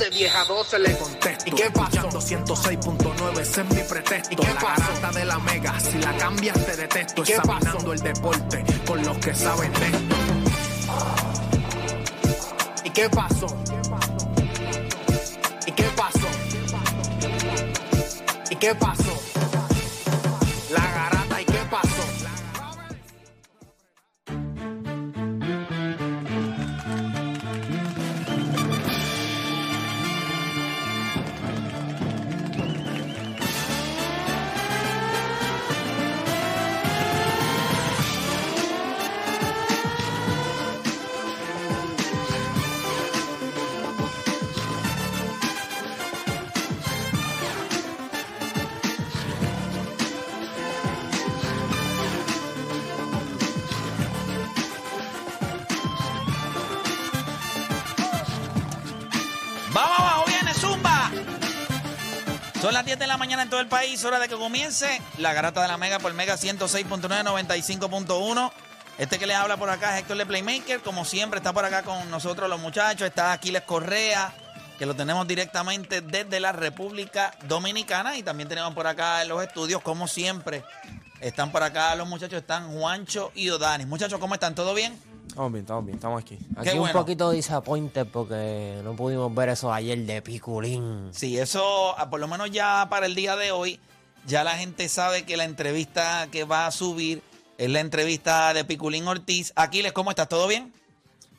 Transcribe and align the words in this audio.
de 0.00 0.08
vieja 0.08 0.44
12 0.46 0.78
le 0.78 0.96
contesto, 0.96 1.44
¿y 1.46 1.50
qué 1.50 1.70
pasó? 1.70 2.08
106.9, 2.08 3.40
ese 3.40 3.60
es 3.60 3.68
mi 3.68 3.82
pretexto, 3.82 4.32
¿y 4.32 4.36
qué 4.36 4.46
la 4.46 4.54
garata 4.54 5.10
de 5.12 5.24
la 5.26 5.38
mega, 5.40 5.78
si 5.78 5.98
la 5.98 6.16
cambias 6.16 6.64
te 6.64 6.76
detesto, 6.76 7.22
examinando 7.22 7.92
el 7.92 8.00
deporte 8.00 8.64
con 8.86 9.02
los 9.04 9.18
que 9.18 9.34
saben 9.34 9.70
de 9.74 9.86
esto. 9.86 10.16
¿Y 12.84 12.90
qué 12.90 13.10
pasó? 13.10 13.46
¿Y 15.66 15.72
qué 15.72 15.84
pasó? 15.94 16.28
¿Y 18.50 18.56
qué 18.56 18.74
pasó? 18.74 19.00
La 19.02 19.29
Son 62.60 62.74
las 62.74 62.84
10 62.84 62.98
de 62.98 63.06
la 63.06 63.16
mañana 63.16 63.42
en 63.42 63.48
todo 63.48 63.60
el 63.60 63.68
país, 63.68 64.04
hora 64.04 64.18
de 64.18 64.28
que 64.28 64.36
comience 64.36 65.00
la 65.16 65.32
garata 65.32 65.62
de 65.62 65.68
la 65.68 65.78
Mega 65.78 65.98
por 65.98 66.12
Mega 66.12 66.36
106.9, 66.36 67.24
95.1. 67.24 68.52
Este 68.98 69.18
que 69.18 69.26
les 69.26 69.36
habla 69.36 69.56
por 69.56 69.70
acá 69.70 69.94
es 69.94 70.02
Héctor 70.02 70.18
de 70.18 70.26
Playmaker, 70.26 70.80
como 70.82 71.06
siempre 71.06 71.38
está 71.38 71.54
por 71.54 71.64
acá 71.64 71.82
con 71.82 72.10
nosotros 72.10 72.50
los 72.50 72.60
muchachos, 72.60 73.08
está 73.08 73.32
Aquiles 73.32 73.62
Correa, 73.62 74.34
que 74.78 74.84
lo 74.84 74.94
tenemos 74.94 75.26
directamente 75.26 76.02
desde 76.02 76.38
la 76.38 76.52
República 76.52 77.32
Dominicana 77.48 78.18
y 78.18 78.22
también 78.22 78.50
tenemos 78.50 78.74
por 78.74 78.86
acá 78.86 79.22
en 79.22 79.28
los 79.28 79.42
estudios, 79.42 79.80
como 79.80 80.06
siempre, 80.06 80.62
están 81.20 81.52
por 81.52 81.62
acá 81.62 81.94
los 81.94 82.08
muchachos, 82.08 82.40
están 82.40 82.70
Juancho 82.72 83.32
y 83.34 83.48
Odanis. 83.48 83.86
Muchachos, 83.86 84.20
¿cómo 84.20 84.34
están? 84.34 84.54
¿Todo 84.54 84.74
bien? 84.74 85.00
Estamos 85.30 85.52
bien, 85.52 85.62
estamos 85.62 85.84
bien, 85.86 85.96
estamos 85.96 86.20
aquí. 86.20 86.38
Aquí 86.56 86.70
bueno. 86.70 86.82
un 86.82 86.92
poquito 86.92 87.30
disappointed 87.30 88.04
porque 88.08 88.80
no 88.82 88.96
pudimos 88.96 89.32
ver 89.32 89.50
eso 89.50 89.72
ayer 89.72 89.96
de 89.98 90.20
Piculín. 90.22 91.10
Sí, 91.12 91.38
eso, 91.38 91.96
ah, 91.96 92.10
por 92.10 92.18
lo 92.18 92.26
menos 92.26 92.50
ya 92.50 92.88
para 92.90 93.06
el 93.06 93.14
día 93.14 93.36
de 93.36 93.52
hoy, 93.52 93.78
ya 94.26 94.42
la 94.42 94.58
gente 94.58 94.88
sabe 94.88 95.22
que 95.22 95.36
la 95.36 95.44
entrevista 95.44 96.26
que 96.32 96.42
va 96.42 96.66
a 96.66 96.72
subir 96.72 97.22
es 97.58 97.70
la 97.70 97.78
entrevista 97.78 98.52
de 98.52 98.64
Piculín 98.64 99.06
Ortiz. 99.06 99.52
Aquiles, 99.54 99.92
¿cómo 99.92 100.10
estás? 100.10 100.28
¿Todo 100.28 100.48
bien? 100.48 100.72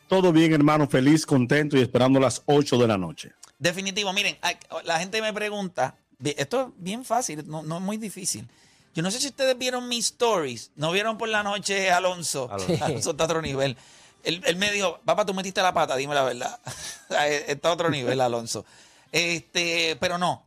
Todo 0.07 0.31
bien, 0.31 0.53
hermano, 0.53 0.87
feliz, 0.87 1.25
contento 1.25 1.77
y 1.77 1.81
esperando 1.81 2.17
las 2.19 2.43
8 2.45 2.77
de 2.77 2.87
la 2.87 2.97
noche. 2.97 3.33
Definitivo, 3.59 4.13
miren, 4.13 4.37
la 4.85 4.99
gente 4.99 5.21
me 5.21 5.33
pregunta, 5.33 5.95
esto 6.23 6.61
es 6.61 6.67
bien 6.77 7.03
fácil, 7.03 7.43
no, 7.45 7.61
no 7.61 7.75
es 7.75 7.81
muy 7.81 7.97
difícil. 7.97 8.47
Yo 8.93 9.03
no 9.03 9.11
sé 9.11 9.19
si 9.19 9.27
ustedes 9.27 9.57
vieron 9.57 9.87
mis 9.87 10.05
stories, 10.05 10.71
no 10.75 10.91
vieron 10.91 11.17
por 11.17 11.29
la 11.29 11.43
noche 11.43 11.91
Alonso, 11.91 12.49
Alonso 12.81 13.11
está 13.11 13.23
a 13.23 13.25
otro 13.25 13.41
nivel. 13.41 13.77
Él, 14.23 14.41
él 14.45 14.55
me 14.57 14.71
dijo, 14.71 14.99
papá, 15.03 15.25
tú 15.25 15.33
metiste 15.33 15.61
la 15.61 15.73
pata, 15.73 15.95
dime 15.95 16.13
la 16.13 16.23
verdad. 16.23 16.59
está 17.47 17.69
a 17.69 17.73
otro 17.73 17.89
nivel, 17.89 18.19
Alonso. 18.21 18.65
Este, 19.11 19.97
pero 19.99 20.17
no. 20.17 20.45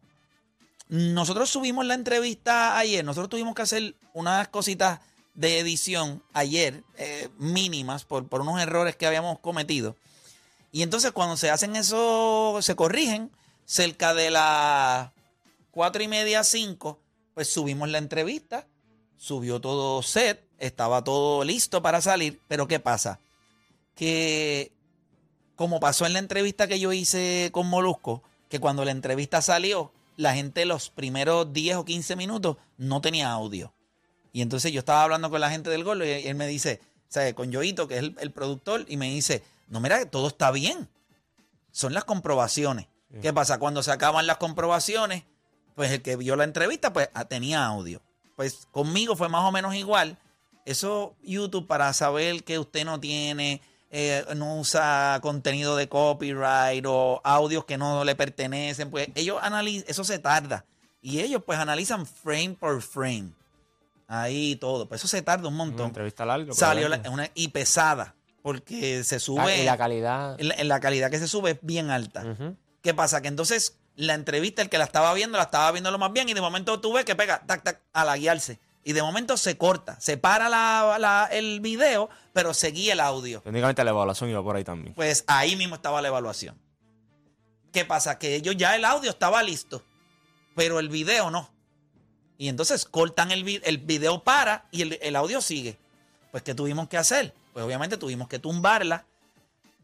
Nosotros 0.88 1.50
subimos 1.50 1.84
la 1.87 1.94
entrevista 1.94 2.78
ayer, 2.78 3.04
nosotros 3.04 3.31
tuvimos 3.31 3.54
que 3.54 3.62
hacer 3.62 3.94
unas 4.12 4.49
cositas 4.49 5.00
de 5.34 5.59
edición 5.59 6.22
ayer, 6.33 6.84
eh, 6.97 7.28
mínimas, 7.38 8.04
por, 8.04 8.28
por 8.28 8.43
unos 8.43 8.60
errores 8.60 8.94
que 8.94 9.06
habíamos 9.06 9.38
cometido. 9.41 9.97
Y 10.71 10.83
entonces 10.83 11.12
cuando 11.12 11.37
se 11.37 11.50
hacen 11.50 11.77
eso, 11.77 12.59
se 12.60 12.77
corrigen, 12.77 13.31
cerca 13.65 14.15
de 14.15 14.31
las 14.31 15.10
cuatro 15.71 16.03
y 16.03 16.09
media, 16.09 16.44
cinco, 16.44 16.99
pues 17.34 17.53
subimos 17.53 17.89
la 17.89 17.99
entrevista, 17.99 18.67
subió 19.17 19.61
todo 19.61 20.03
set, 20.03 20.47
estaba 20.59 21.03
todo 21.05 21.45
listo 21.45 21.83
para 21.83 22.00
salir, 22.00 22.41
pero 22.49 22.69
¿qué 22.69 22.81
pasa? 22.81 23.21
Que 23.95 24.72
como 25.56 25.81
pasó 25.81 26.06
en 26.06 26.12
la 26.12 26.19
entrevista 26.19 26.67
que 26.67 26.81
yo 26.81 26.93
hice 26.93 27.50
con 27.53 27.69
Molusco, 27.69 28.22
que 28.49 28.61
cuando 28.61 28.84
la 28.84 28.91
entrevista 28.91 29.43
salió, 29.43 29.93
la 30.17 30.34
gente 30.34 30.65
los 30.65 30.91
primeros 30.91 31.53
10 31.53 31.77
o 31.77 31.84
15 31.84 32.17
minutos 32.17 32.56
no 32.77 33.00
tenía 33.00 33.31
audio. 33.31 33.72
Y 34.33 34.43
entonces 34.43 34.72
yo 34.72 34.81
estaba 34.81 35.05
hablando 35.05 35.31
con 35.31 35.41
la 35.41 35.51
gente 35.51 35.71
del 35.71 35.84
gol 35.84 36.05
y 36.05 36.11
él 36.11 36.34
me 36.34 36.47
dice, 36.47 36.81
o 37.09 37.12
sea, 37.12 37.33
con 37.34 37.53
Yoito, 37.53 37.87
que 37.87 37.95
es 37.95 38.01
el, 38.01 38.16
el 38.19 38.33
productor, 38.33 38.84
y 38.89 38.97
me 38.97 39.09
dice, 39.11 39.43
no, 39.69 39.81
mira, 39.81 40.05
todo 40.11 40.28
está 40.28 40.51
bien. 40.51 40.89
Son 41.71 41.95
las 41.95 42.04
comprobaciones. 42.04 42.89
¿Qué 43.22 43.33
pasa? 43.33 43.59
Cuando 43.59 43.83
se 43.83 43.92
acaban 43.92 44.27
las 44.27 44.39
comprobaciones, 44.39 45.22
pues 45.74 45.91
el 45.92 46.03
que 46.03 46.16
vio 46.16 46.36
la 46.36 46.44
entrevista, 46.44 46.92
pues 46.92 47.09
ah, 47.15 47.24
tenía 47.24 47.65
audio. 47.66 48.00
Pues 48.36 48.66
conmigo 48.71 49.16
fue 49.16 49.28
más 49.28 49.44
o 49.44 49.53
menos 49.53 49.74
igual. 49.74 50.18
Eso 50.65 51.15
YouTube 51.22 51.66
para 51.66 51.92
saber 51.92 52.42
que 52.44 52.59
usted 52.59 52.84
no 52.84 52.98
tiene, 53.00 53.60
eh, 53.91 54.24
no 54.36 54.56
usa 54.59 55.18
contenido 55.22 55.76
de 55.76 55.88
copyright 55.88 56.84
o 56.88 57.21
audios 57.22 57.65
que 57.65 57.76
no 57.78 58.04
le 58.04 58.15
pertenecen, 58.16 58.91
pues 58.91 59.09
ellos 59.15 59.38
analizan, 59.42 59.84
eso 59.88 60.04
se 60.04 60.18
tarda. 60.18 60.65
Y 61.03 61.21
ellos 61.21 61.42
pues 61.44 61.59
analizan 61.59 62.06
frame 62.06 62.56
por 62.59 62.80
frame. 62.80 63.30
Ahí 64.06 64.56
todo. 64.56 64.88
Pues 64.88 65.00
eso 65.00 65.09
se 65.09 65.22
tarda 65.22 65.48
un 65.48 65.54
Una 65.54 65.65
montón. 65.65 65.86
entrevista 65.88 66.24
larga. 66.24 66.53
Salió 66.54 66.88
la- 66.88 67.03
una, 67.10 67.28
y 67.34 67.48
pesada. 67.48 68.15
Porque 68.42 69.03
se 69.04 69.16
Ah, 69.16 69.20
sube. 69.20 69.62
y 69.62 69.65
la 69.65 69.78
calidad. 69.78 70.36
la, 70.38 70.62
la 70.65 70.80
calidad 70.80 71.10
que 71.10 71.18
se 71.18 71.28
sube 71.28 71.53
es 71.53 71.59
bien 71.62 71.91
alta. 71.91 72.36
¿Qué 72.82 72.92
pasa? 72.92 73.22
Que 73.22 73.28
entonces 73.28 73.78
la 73.96 74.14
entrevista, 74.14 74.62
el 74.62 74.68
que 74.68 74.78
la 74.78 74.84
estaba 74.84 75.12
viendo, 75.14 75.36
la 75.38 75.44
estaba 75.44 75.70
viendo 75.72 75.91
lo 75.91 75.98
más 75.98 76.12
bien 76.12 76.28
y 76.28 76.34
de 76.34 76.41
momento 76.41 76.80
tú 76.80 76.92
ves 76.92 77.04
que 77.04 77.14
pega, 77.14 77.41
tac, 77.46 77.62
tac, 77.62 77.80
a 77.92 78.04
la 78.04 78.16
guiarse. 78.16 78.58
Y 78.86 78.92
de 78.92 79.02
momento 79.02 79.36
se 79.38 79.56
corta, 79.56 79.98
se 80.00 80.18
para 80.18 80.48
la- 80.50 80.98
la- 80.98 81.28
el 81.32 81.60
video, 81.60 82.10
pero 82.34 82.52
seguía 82.52 82.92
el 82.92 83.00
audio. 83.00 83.41
Técnicamente 83.41 83.82
la 83.82 83.91
evaluación 83.92 84.28
iba 84.28 84.42
por 84.42 84.56
ahí 84.56 84.64
también. 84.64 84.94
Pues 84.94 85.24
ahí 85.26 85.56
mismo 85.56 85.74
estaba 85.76 86.02
la 86.02 86.08
evaluación. 86.08 86.60
¿Qué 87.72 87.84
pasa? 87.84 88.18
Que 88.18 88.34
ellos 88.36 88.56
ya 88.56 88.76
el 88.76 88.84
audio 88.84 89.10
estaba 89.10 89.42
listo, 89.42 89.82
pero 90.54 90.78
el 90.80 90.88
video 90.88 91.30
no. 91.30 91.50
Y 92.36 92.48
entonces 92.48 92.84
cortan 92.84 93.30
el, 93.30 93.60
el 93.64 93.78
video 93.78 94.22
para 94.22 94.66
y 94.70 94.82
el, 94.82 94.98
el 95.00 95.16
audio 95.16 95.41
sigue. 95.41 95.78
Pues 96.30 96.42
¿qué 96.42 96.54
tuvimos 96.54 96.88
que 96.88 96.98
hacer? 96.98 97.32
Pues 97.52 97.64
obviamente 97.64 97.96
tuvimos 97.96 98.28
que 98.28 98.38
tumbarla 98.38 99.06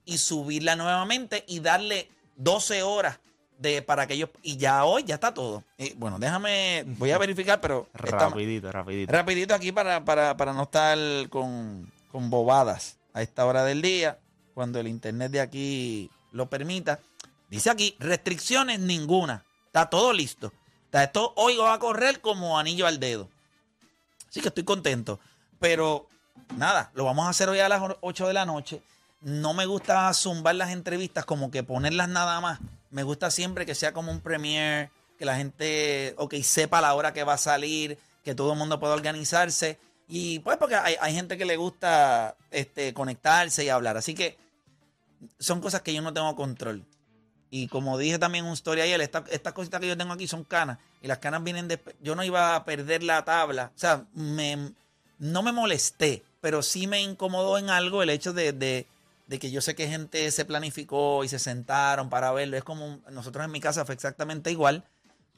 y 0.04 0.18
subirla 0.18 0.76
nuevamente 0.76 1.44
y 1.46 1.60
darle 1.60 2.10
12 2.36 2.82
horas 2.82 3.18
de 3.60 3.82
para 3.82 4.06
que 4.06 4.14
ellos 4.14 4.30
y 4.42 4.56
ya 4.56 4.84
hoy 4.84 5.04
ya 5.04 5.14
está 5.16 5.32
todo. 5.34 5.62
Y, 5.78 5.92
bueno, 5.94 6.18
déjame 6.18 6.84
voy 6.98 7.10
a 7.10 7.18
verificar, 7.18 7.60
pero 7.60 7.88
está- 7.92 8.18
Rapidito, 8.28 8.72
rapidito. 8.72 9.12
Rapidito 9.12 9.54
aquí 9.54 9.70
para, 9.70 10.04
para, 10.04 10.36
para 10.36 10.52
no 10.52 10.62
estar 10.64 10.98
con, 11.28 11.90
con 12.10 12.30
bobadas 12.30 12.96
a 13.12 13.22
esta 13.22 13.44
hora 13.46 13.64
del 13.64 13.82
día, 13.82 14.18
cuando 14.54 14.80
el 14.80 14.88
internet 14.88 15.30
de 15.30 15.40
aquí 15.40 16.10
lo 16.32 16.46
permita. 16.48 17.00
Dice 17.50 17.68
aquí, 17.70 17.96
restricciones 17.98 18.80
ninguna. 18.80 19.44
Está 19.66 19.90
todo 19.90 20.12
listo. 20.12 20.52
Está 20.86 21.04
esto 21.04 21.32
hoy 21.36 21.56
va 21.56 21.74
a 21.74 21.78
correr 21.78 22.20
como 22.20 22.58
anillo 22.58 22.86
al 22.86 22.98
dedo. 22.98 23.28
Así 24.28 24.40
que 24.40 24.48
estoy 24.48 24.64
contento. 24.64 25.20
Pero 25.58 26.06
nada, 26.56 26.90
lo 26.94 27.04
vamos 27.04 27.26
a 27.26 27.30
hacer 27.30 27.48
hoy 27.48 27.58
a 27.58 27.68
las 27.68 27.82
8 28.00 28.26
de 28.26 28.32
la 28.32 28.46
noche. 28.46 28.80
No 29.20 29.52
me 29.52 29.66
gusta 29.66 30.12
zumbar 30.14 30.54
las 30.54 30.70
entrevistas, 30.70 31.24
como 31.26 31.50
que 31.50 31.62
ponerlas 31.62 32.08
nada 32.08 32.40
más. 32.40 32.58
Me 32.90 33.02
gusta 33.02 33.30
siempre 33.30 33.66
que 33.66 33.74
sea 33.74 33.92
como 33.92 34.10
un 34.12 34.20
premiere, 34.20 34.90
que 35.18 35.24
la 35.24 35.36
gente, 35.36 36.14
ok, 36.18 36.34
sepa 36.42 36.80
la 36.80 36.94
hora 36.94 37.12
que 37.12 37.24
va 37.24 37.34
a 37.34 37.38
salir, 37.38 37.98
que 38.24 38.34
todo 38.34 38.52
el 38.52 38.58
mundo 38.58 38.80
pueda 38.80 38.94
organizarse. 38.94 39.78
Y 40.08 40.40
pues 40.40 40.56
porque 40.56 40.74
hay, 40.74 40.96
hay 41.00 41.14
gente 41.14 41.38
que 41.38 41.44
le 41.44 41.56
gusta 41.56 42.36
este, 42.50 42.92
conectarse 42.94 43.64
y 43.64 43.68
hablar. 43.68 43.96
Así 43.96 44.14
que 44.14 44.36
son 45.38 45.60
cosas 45.60 45.82
que 45.82 45.94
yo 45.94 46.02
no 46.02 46.12
tengo 46.12 46.34
control. 46.34 46.84
Y 47.50 47.68
como 47.68 47.98
dije 47.98 48.18
también 48.18 48.44
en 48.44 48.48
un 48.50 48.54
story 48.54 48.80
ayer, 48.80 49.00
esta- 49.00 49.24
estas 49.30 49.52
cositas 49.52 49.80
que 49.80 49.88
yo 49.88 49.96
tengo 49.96 50.12
aquí 50.12 50.26
son 50.26 50.44
canas. 50.44 50.78
Y 51.02 51.08
las 51.08 51.18
canas 51.18 51.42
vienen 51.44 51.68
de... 51.68 51.80
Yo 52.00 52.14
no 52.14 52.24
iba 52.24 52.54
a 52.56 52.64
perder 52.64 53.02
la 53.02 53.24
tabla. 53.24 53.72
O 53.74 53.78
sea, 53.78 54.04
me, 54.14 54.72
no 55.18 55.42
me 55.42 55.52
molesté, 55.52 56.22
pero 56.40 56.62
sí 56.62 56.86
me 56.86 57.02
incomodó 57.02 57.58
en 57.58 57.68
algo 57.70 58.02
el 58.02 58.10
hecho 58.10 58.32
de, 58.32 58.52
de- 58.52 58.86
de 59.30 59.38
que 59.38 59.52
yo 59.52 59.60
sé 59.60 59.76
que 59.76 59.86
gente 59.86 60.28
se 60.32 60.44
planificó 60.44 61.22
y 61.22 61.28
se 61.28 61.38
sentaron 61.38 62.10
para 62.10 62.32
verlo. 62.32 62.56
Es 62.56 62.64
como 62.64 62.98
nosotros 63.12 63.44
en 63.44 63.52
mi 63.52 63.60
casa 63.60 63.84
fue 63.84 63.94
exactamente 63.94 64.50
igual, 64.50 64.84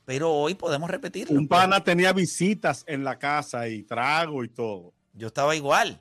pero 0.06 0.33
hoy 0.33 0.55
podemos 0.55 0.89
repetirlo. 0.89 1.39
Un 1.39 1.47
pana 1.47 1.85
tenía 1.85 2.15
visitas 2.15 2.85
en 2.87 3.05
la 3.05 3.19
casa 3.19 3.69
y 3.69 3.83
trago 3.83 4.44
y 4.44 4.49
todo. 4.49 4.94
Yo 5.12 5.27
estaba 5.27 5.55
igual. 5.55 6.00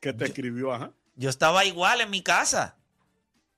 Que 0.00 0.12
te 0.12 0.24
escribió, 0.24 0.74
ajá. 0.74 0.90
Yo 1.14 1.30
estaba 1.30 1.64
igual 1.64 2.00
en 2.00 2.10
mi 2.10 2.20
casa. 2.20 2.74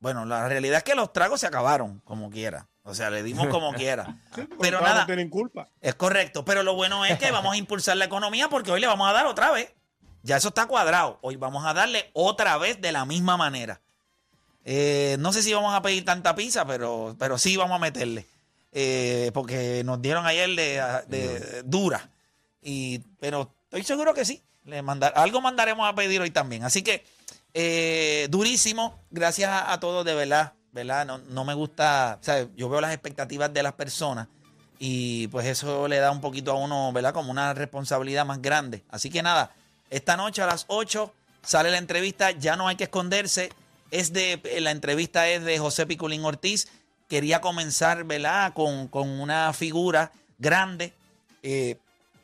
Bueno, 0.01 0.27
la 0.27 0.47
realidad 0.51 0.77
es 0.77 0.85
que 0.85 0.95
los 0.95 1.11
tragos 1.15 1.41
se 1.41 1.47
acabaron, 1.47 2.01
como 2.01 2.29
quiera. 2.29 2.69
O 2.83 2.95
sea, 2.95 3.09
le 3.09 3.23
dimos 3.23 3.47
como 3.47 3.73
quiera. 3.73 4.19
Pero 4.61 4.83
nada, 4.83 5.01
no 5.01 5.07
tienen 5.07 5.31
culpa. 5.31 5.71
es 5.81 5.95
correcto. 5.95 6.45
Pero 6.45 6.63
lo 6.63 6.75
bueno 6.75 7.07
es 7.07 7.19
que 7.19 7.31
vamos 7.31 7.55
a 7.55 7.57
impulsar 7.57 7.97
la 7.97 8.05
economía 8.05 8.51
porque 8.51 8.71
hoy 8.71 8.83
le 8.83 8.87
vamos 8.87 9.09
a 9.09 9.15
dar 9.15 9.25
otra 9.25 9.51
vez. 9.51 9.73
Ya 10.23 10.37
eso 10.37 10.49
está 10.49 10.67
cuadrado. 10.67 11.19
Hoy 11.23 11.37
vamos 11.37 11.65
a 11.67 11.75
darle 11.75 12.11
otra 12.13 12.59
vez 12.59 12.81
de 12.81 12.93
la 12.93 13.05
misma 13.05 13.37
manera. 13.37 13.81
Eh, 14.65 15.17
no 15.19 15.33
sé 15.33 15.43
si 15.43 15.53
vamos 15.53 15.75
a 15.75 15.83
pedir 15.83 16.05
tanta 16.05 16.35
pizza, 16.35 16.65
pero, 16.65 17.17
pero 17.19 17.39
sí 17.39 17.57
vamos 17.57 17.77
a 17.77 17.81
meterle. 17.81 18.27
Eh, 18.73 19.31
porque 19.35 19.83
nos 19.85 20.01
dieron 20.01 20.25
ayer 20.25 20.49
de, 20.51 20.83
de 21.09 21.63
dura. 21.65 22.09
Y, 22.63 23.01
pero 23.21 23.53
estoy 23.65 23.83
seguro 23.83 24.15
que 24.15 24.25
sí. 24.25 24.41
Le 24.65 24.81
mandar, 24.83 25.13
algo 25.17 25.41
mandaremos 25.41 25.89
a 25.89 25.95
pedir 25.95 26.21
hoy 26.21 26.31
también. 26.31 26.63
Así 26.65 26.83
que, 26.83 27.05
eh, 27.55 28.29
durísimo. 28.31 29.01
Gracias 29.11 29.51
a, 29.51 29.73
a 29.73 29.81
todos, 29.81 30.05
de 30.05 30.15
verdad. 30.15 30.53
¿verdad? 30.73 31.07
No, 31.07 31.19
no 31.19 31.45
me 31.45 31.55
gusta. 31.55 32.19
O 32.21 32.25
sea, 32.25 32.49
yo 32.57 32.69
veo 32.69 32.81
las 32.81 32.93
expectativas 32.93 33.53
de 33.53 33.63
las 33.63 33.75
personas. 33.75 34.29
Y 34.79 35.29
pues 35.29 35.47
eso 35.47 35.87
le 35.87 35.99
da 35.99 36.11
un 36.11 36.21
poquito 36.21 36.53
a 36.53 36.55
uno, 36.55 36.93
¿verdad? 36.93 37.15
Como 37.15 37.31
una 37.31 37.55
responsabilidad 37.55 38.27
más 38.27 38.43
grande. 38.43 38.83
Así 38.89 39.11
que 39.11 39.23
nada, 39.23 39.55
esta 39.93 40.17
noche 40.17 40.41
a 40.41 40.47
las 40.47 40.65
8 40.69 41.13
sale 41.43 41.71
la 41.71 41.77
entrevista. 41.77 42.31
Ya 42.31 42.57
no 42.57 42.67
hay 42.67 42.77
que 42.77 42.85
esconderse. 42.85 43.53
Es 43.91 44.13
de, 44.15 44.41
la 44.61 44.71
entrevista 44.71 45.29
es 45.29 45.45
de 45.45 45.59
José 45.59 45.87
Piculín 45.87 46.25
Ortiz. 46.25 46.69
Quería 47.09 47.43
comenzar, 47.43 48.05
¿verdad? 48.05 48.55
Con, 48.55 48.89
con 48.89 49.09
una 49.09 49.53
figura 49.53 50.11
grande 50.39 50.95
eh, 51.43 51.77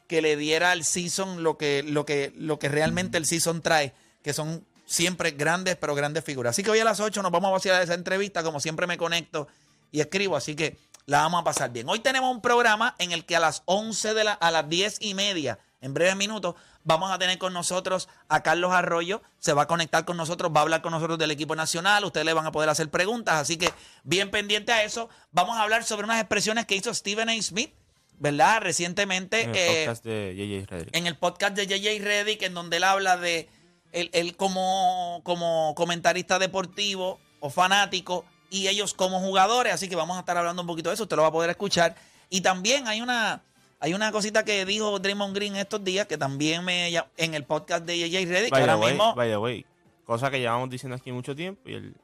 que 0.06 0.22
le 0.22 0.36
diera 0.36 0.70
al 0.70 0.82
season 0.82 1.42
lo 1.42 1.58
que, 1.58 1.82
lo, 1.82 2.06
que, 2.06 2.32
lo 2.36 2.58
que 2.58 2.70
realmente 2.70 3.18
el 3.18 3.26
season 3.26 3.60
trae, 3.60 3.92
que 4.22 4.32
son 4.32 4.64
siempre 4.86 5.32
grandes, 5.32 5.76
pero 5.76 5.94
grandes 5.94 6.24
figuras. 6.24 6.52
Así 6.52 6.62
que 6.62 6.70
hoy 6.70 6.78
a 6.78 6.84
las 6.84 7.00
8 7.00 7.22
nos 7.22 7.30
vamos 7.30 7.48
a 7.48 7.52
vaciar 7.52 7.82
esa 7.82 7.92
entrevista. 7.92 8.42
Como 8.42 8.60
siempre 8.60 8.86
me 8.86 8.96
conecto 8.96 9.46
y 9.92 10.00
escribo, 10.00 10.36
así 10.36 10.56
que 10.56 10.78
la 11.04 11.18
vamos 11.18 11.42
a 11.42 11.44
pasar 11.44 11.70
bien. 11.70 11.86
Hoy 11.86 11.98
tenemos 12.00 12.34
un 12.34 12.40
programa 12.40 12.96
en 12.98 13.12
el 13.12 13.26
que 13.26 13.36
a 13.36 13.40
las 13.40 13.62
11 13.66 14.14
de 14.14 14.24
la, 14.24 14.32
a 14.32 14.50
las 14.50 14.66
10 14.70 14.98
y 15.00 15.12
media, 15.12 15.58
en 15.80 15.94
breves 15.94 16.16
minutos, 16.16 16.54
vamos 16.84 17.10
a 17.10 17.18
tener 17.18 17.38
con 17.38 17.52
nosotros 17.52 18.08
a 18.28 18.42
Carlos 18.42 18.72
Arroyo. 18.72 19.22
Se 19.38 19.52
va 19.52 19.62
a 19.62 19.66
conectar 19.66 20.04
con 20.04 20.16
nosotros, 20.16 20.52
va 20.54 20.60
a 20.60 20.62
hablar 20.62 20.82
con 20.82 20.92
nosotros 20.92 21.18
del 21.18 21.30
equipo 21.30 21.54
nacional. 21.54 22.04
Ustedes 22.04 22.26
le 22.26 22.32
van 22.32 22.46
a 22.46 22.52
poder 22.52 22.68
hacer 22.68 22.90
preguntas, 22.90 23.36
así 23.36 23.56
que 23.56 23.72
bien 24.04 24.30
pendiente 24.30 24.72
a 24.72 24.82
eso. 24.82 25.08
Vamos 25.30 25.56
a 25.56 25.62
hablar 25.62 25.84
sobre 25.84 26.04
unas 26.04 26.20
expresiones 26.20 26.66
que 26.66 26.76
hizo 26.76 26.92
Stephen 26.92 27.28
A. 27.28 27.42
Smith, 27.42 27.72
¿verdad? 28.18 28.60
Recientemente. 28.62 29.42
En 29.42 29.50
el 29.50 29.56
eh, 29.56 29.84
podcast 29.86 30.04
de 30.04 30.34
JJ 30.36 30.70
Reddick. 30.70 30.96
en 30.96 31.06
el 31.06 31.16
podcast 31.16 31.56
de 31.56 31.66
JJ 31.66 32.04
Reddick, 32.04 32.42
en 32.42 32.54
donde 32.54 32.78
él 32.78 32.84
habla 32.84 33.16
de 33.16 33.48
él, 33.92 34.10
él 34.12 34.36
como, 34.36 35.20
como 35.24 35.74
comentarista 35.76 36.38
deportivo 36.38 37.20
o 37.40 37.50
fanático 37.50 38.24
y 38.50 38.68
ellos 38.68 38.94
como 38.94 39.20
jugadores. 39.20 39.72
Así 39.72 39.88
que 39.88 39.96
vamos 39.96 40.16
a 40.16 40.20
estar 40.20 40.36
hablando 40.36 40.62
un 40.62 40.68
poquito 40.68 40.90
de 40.90 40.94
eso. 40.94 41.04
Usted 41.04 41.16
lo 41.16 41.22
va 41.22 41.28
a 41.28 41.32
poder 41.32 41.50
escuchar. 41.50 41.94
Y 42.30 42.40
también 42.42 42.88
hay 42.88 43.00
una, 43.00 43.42
hay 43.80 43.94
una 43.94 44.10
cosita 44.12 44.44
que 44.44 44.64
dijo 44.64 44.98
Draymond 44.98 45.34
Green 45.34 45.56
estos 45.56 45.82
días 45.84 46.06
que 46.06 46.18
también 46.18 46.64
me 46.64 46.92
en 47.16 47.34
el 47.34 47.44
podcast 47.44 47.84
de 47.84 47.98
JJ 47.98 48.28
Reddick. 48.28 48.52
que 48.52 48.60
ahora 48.60 48.76
way, 48.76 48.92
mismo. 48.92 49.14
by 49.14 49.28
the 49.28 49.36
way, 49.36 49.66
cosa 50.04 50.30
que 50.30 50.40
llevamos 50.40 50.70
diciendo 50.70 50.96
aquí 50.96 51.12
mucho 51.12 51.34
tiempo 51.36 51.68
y 51.68 51.74
él, 51.74 51.94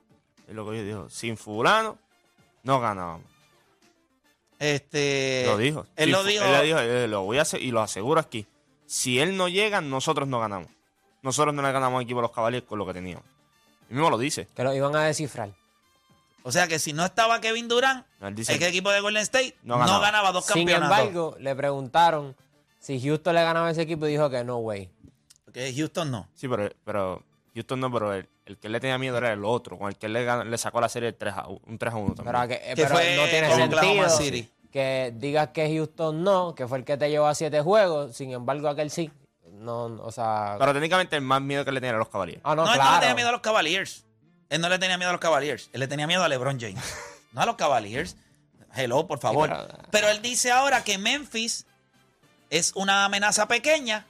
él 0.48 0.56
lo 0.56 0.70
que 0.70 0.82
dijo, 0.82 1.08
sin 1.08 1.36
fulano 1.36 1.98
no 2.62 2.80
ganábamos. 2.80 3.26
Este, 4.58 5.44
lo 5.46 5.58
dijo. 5.58 5.86
Él 5.96 6.10
lo 6.10 6.24
dijo. 6.24 6.44
Él 6.44 6.52
lo 6.52 6.62
dijo, 6.62 6.78
eh, 6.78 7.08
lo 7.08 7.22
voy 7.22 7.38
a 7.38 7.42
hacer 7.42 7.60
y 7.60 7.70
lo 7.70 7.80
aseguro 7.80 8.20
aquí. 8.20 8.46
Si 8.86 9.18
él 9.18 9.36
no 9.36 9.48
llega, 9.48 9.80
nosotros 9.80 10.28
no 10.28 10.40
ganamos. 10.40 10.68
Nosotros 11.22 11.54
no 11.54 11.62
le 11.62 11.72
ganamos 11.72 11.98
al 11.98 12.04
equipo 12.04 12.20
a 12.20 12.22
los 12.22 12.30
Cavaliers 12.30 12.64
con 12.64 12.78
lo 12.78 12.86
que 12.86 12.94
teníamos. 12.94 13.24
Él 13.88 13.96
mismo 13.96 14.10
lo 14.10 14.18
dice. 14.18 14.48
Que 14.54 14.62
lo 14.62 14.74
iban 14.74 14.94
a 14.96 15.04
descifrar. 15.04 15.50
O 16.46 16.52
sea 16.52 16.68
que 16.68 16.78
si 16.78 16.92
no 16.92 17.04
estaba 17.04 17.40
Kevin 17.40 17.68
Durant, 17.68 18.04
el 18.20 18.62
equipo 18.62 18.90
de 18.90 19.00
Golden 19.00 19.22
State 19.22 19.56
No 19.62 19.78
no 19.78 19.98
ganaba. 20.00 20.30
dos 20.30 20.44
Sin 20.44 20.66
campeonatos. 20.66 20.98
embargo, 20.98 21.36
le 21.40 21.54
preguntaron 21.56 22.36
si 22.78 23.00
Houston 23.00 23.34
le 23.34 23.42
ganaba 23.42 23.68
a 23.68 23.70
ese 23.70 23.82
equipo 23.82 24.06
y 24.06 24.10
dijo 24.10 24.28
que 24.28 24.44
no, 24.44 24.58
way. 24.58 24.90
Porque 25.46 25.72
Houston 25.74 26.10
no. 26.10 26.28
Sí, 26.34 26.46
pero, 26.46 26.68
pero 26.84 27.22
Houston 27.54 27.80
no, 27.80 27.90
pero 27.90 28.12
el, 28.12 28.28
el 28.44 28.58
que 28.58 28.66
él 28.66 28.72
le 28.74 28.80
tenía 28.80 28.98
miedo 28.98 29.16
era 29.16 29.32
el 29.32 29.42
otro, 29.42 29.78
con 29.78 29.88
el 29.88 29.96
que 29.96 30.04
él 30.04 30.12
le, 30.12 30.58
sacó 30.58 30.82
la 30.82 30.90
serie 30.90 31.12
3 31.14 31.34
a, 31.34 31.46
un 31.48 31.78
3 31.78 31.94
a 31.94 31.96
1 31.96 32.14
también. 32.14 32.34
Pero, 32.36 32.48
que, 32.48 32.54
eh, 32.56 32.74
Que 32.74 32.82
pero 32.82 32.94
fue 32.94 33.16
no 33.16 33.24
tiene 33.24 33.54
sentido 33.54 34.10
City. 34.10 34.50
que 34.70 35.14
digas 35.16 35.48
que 35.48 35.74
Houston 35.74 36.22
no, 36.22 36.54
que 36.54 36.68
fue 36.68 36.76
el 36.76 36.84
que 36.84 36.98
te 36.98 37.08
llevó 37.08 37.26
a 37.26 37.34
siete 37.34 37.62
juegos, 37.62 38.14
sin 38.14 38.32
embargo 38.32 38.68
aquel 38.68 38.90
sí. 38.90 39.10
No, 39.50 39.84
o 39.84 40.10
sea... 40.12 40.56
Pero 40.58 40.74
técnicamente 40.74 41.16
el 41.16 41.22
más 41.22 41.40
miedo 41.40 41.64
que 41.64 41.72
le 41.72 41.80
tenía 41.80 41.94
a 41.94 41.98
los 41.98 42.08
Cavaliers. 42.10 42.40
ah, 42.44 42.54
no, 42.54 42.64
No, 42.66 42.72
él 42.72 42.76
no 42.76 42.82
claro. 42.82 42.94
le 42.96 43.00
tenía 43.00 43.14
miedo 43.14 43.28
a 43.28 43.32
los 43.32 43.40
Cavaliers. 43.40 44.04
Él 44.50 44.60
no 44.60 44.68
le 44.68 44.78
tenía 44.78 44.96
miedo 44.98 45.10
a 45.10 45.12
los 45.12 45.20
Cavaliers. 45.20 45.70
Él 45.72 45.80
le 45.80 45.88
tenía 45.88 46.06
miedo 46.06 46.22
a 46.22 46.28
LeBron 46.28 46.58
James. 46.60 46.82
no 47.32 47.40
a 47.40 47.46
los 47.46 47.56
Cavaliers. 47.56 48.16
Hello, 48.74 49.06
por 49.06 49.18
favor. 49.20 49.48
pero- 49.48 49.78
pero, 49.90 50.08
él 50.08 50.20
dice 50.22 50.50
ahora 50.50 50.82
que 50.84 50.98
Memphis 50.98 51.66
es 52.50 52.72
una 52.74 53.04
amenaza 53.04 53.46
pequeña. 53.48 54.06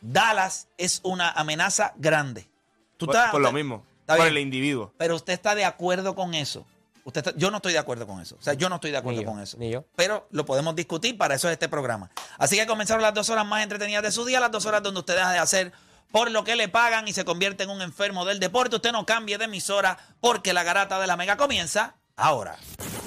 Dallas 0.00 0.68
es 0.76 1.00
una 1.02 1.30
amenaza 1.30 1.92
grande. 1.96 2.48
¿Tú 2.96 3.06
por, 3.06 3.14
estás- 3.16 3.30
por 3.30 3.40
lo 3.40 3.52
mismo. 3.52 3.84
está 4.00 4.14
por 4.16 4.24
bien. 4.26 4.36
el 4.36 4.42
individuo. 4.42 4.92
Pero 4.98 5.16
usted 5.16 5.32
está 5.32 5.54
de 5.54 5.64
acuerdo 5.64 6.14
con 6.14 6.34
eso. 6.34 6.66
Usted 7.04 7.26
está- 7.26 7.38
yo 7.38 7.50
no 7.50 7.56
estoy 7.58 7.72
de 7.72 7.78
acuerdo 7.78 8.06
con 8.06 8.20
eso. 8.20 8.36
O 8.38 8.42
sea, 8.42 8.54
yo 8.54 8.68
no 8.68 8.76
estoy 8.76 8.90
de 8.90 8.96
acuerdo 8.98 9.18
Ni 9.20 9.24
yo, 9.24 9.30
con 9.30 9.40
eso. 9.40 9.56
ni 9.58 9.70
yo. 9.70 9.84
Pero 9.96 10.26
lo 10.30 10.44
podemos 10.46 10.74
discutir, 10.76 11.18
para 11.18 11.34
eso 11.34 11.48
es 11.48 11.52
este 11.54 11.68
programa. 11.68 12.10
Así 12.38 12.56
que 12.56 12.66
comenzaron 12.66 13.02
las 13.02 13.12
dos 13.14 13.28
horas 13.30 13.44
más 13.46 13.62
entretenidas 13.62 14.02
de 14.02 14.10
su 14.12 14.24
día, 14.24 14.40
las 14.40 14.50
dos 14.50 14.64
horas 14.66 14.82
donde 14.82 15.00
usted 15.00 15.14
deja 15.16 15.32
de 15.32 15.38
hacer 15.38 15.72
por 16.14 16.30
lo 16.30 16.44
que 16.44 16.54
le 16.54 16.68
pagan 16.68 17.08
y 17.08 17.12
se 17.12 17.24
convierte 17.24 17.64
en 17.64 17.70
un 17.70 17.82
enfermo 17.82 18.24
del 18.24 18.38
deporte. 18.38 18.76
Usted 18.76 18.92
no 18.92 19.04
cambie 19.04 19.36
de 19.36 19.46
emisora 19.46 19.98
porque 20.20 20.52
la 20.52 20.62
garata 20.62 21.00
de 21.00 21.08
la 21.08 21.16
mega 21.16 21.36
comienza 21.36 21.96
ahora. 22.14 22.56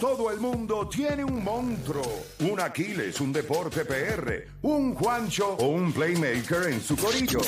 Todo 0.02 0.30
el 0.30 0.42
mundo 0.42 0.90
tiene 0.90 1.24
un 1.24 1.42
monstruo, 1.42 2.26
un 2.40 2.60
Aquiles, 2.60 3.22
un 3.22 3.32
deporte 3.32 3.86
PR, 3.86 4.50
un 4.64 4.94
Juancho 4.94 5.56
o 5.58 5.68
un 5.68 5.94
playmaker 5.94 6.64
en 6.64 6.84
su 6.84 6.98
corillo. 6.98 7.40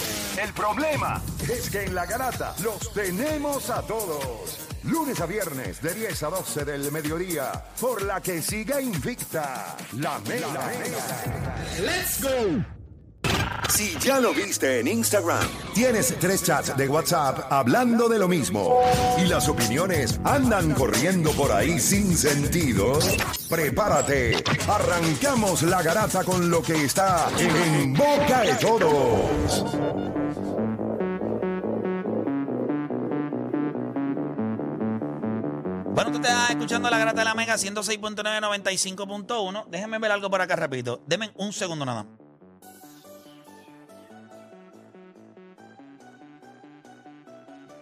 El 0.42 0.54
problema 0.54 1.22
es 1.52 1.70
que 1.70 1.84
en 1.84 1.94
la 1.94 2.06
garata 2.06 2.56
los 2.64 2.94
tenemos 2.94 3.70
a 3.70 3.82
todos. 3.82 4.66
Lunes 4.84 5.20
a 5.20 5.26
viernes 5.26 5.82
de 5.82 5.94
10 5.94 6.24
a 6.24 6.30
12 6.30 6.64
del 6.64 6.90
mediodía, 6.90 7.52
por 7.82 8.02
la 8.04 8.22
que 8.22 8.42
siga 8.42 8.80
invicta 8.80 9.76
la 9.98 10.20
mega. 10.20 10.72
¡Let's 11.82 12.24
go! 12.24 13.59
Si 13.70 13.96
ya 14.00 14.20
lo 14.20 14.34
viste 14.34 14.80
en 14.80 14.88
Instagram, 14.88 15.48
tienes 15.74 16.16
tres 16.20 16.44
chats 16.44 16.76
de 16.76 16.88
WhatsApp 16.88 17.52
hablando 17.52 18.10
de 18.10 18.18
lo 18.18 18.28
mismo 18.28 18.82
y 19.18 19.28
las 19.28 19.48
opiniones 19.48 20.20
andan 20.24 20.74
corriendo 20.74 21.32
por 21.32 21.52
ahí 21.52 21.80
sin 21.80 22.18
sentido, 22.18 23.00
prepárate. 23.48 24.44
Arrancamos 24.68 25.62
la 25.64 25.82
garata 25.84 26.24
con 26.24 26.50
lo 26.50 26.62
que 26.62 26.84
está 26.84 27.30
en 27.38 27.94
boca 27.94 28.42
de 28.42 28.56
todos. 28.56 29.64
Bueno, 35.94 36.12
tú 36.12 36.18
estás 36.18 36.50
escuchando 36.50 36.90
la 36.90 36.98
grata 36.98 37.20
de 37.20 37.26
la 37.26 37.36
Mega 37.36 37.56
106.9, 37.56 38.24
95.1. 38.24 39.66
Déjenme 39.68 40.00
ver 40.00 40.12
algo 40.12 40.30
por 40.30 40.42
acá 40.42 40.56
rapidito. 40.56 41.04
Denme 41.06 41.32
un 41.36 41.54
segundo 41.54 41.86
nada 41.86 42.04
más. 42.04 42.19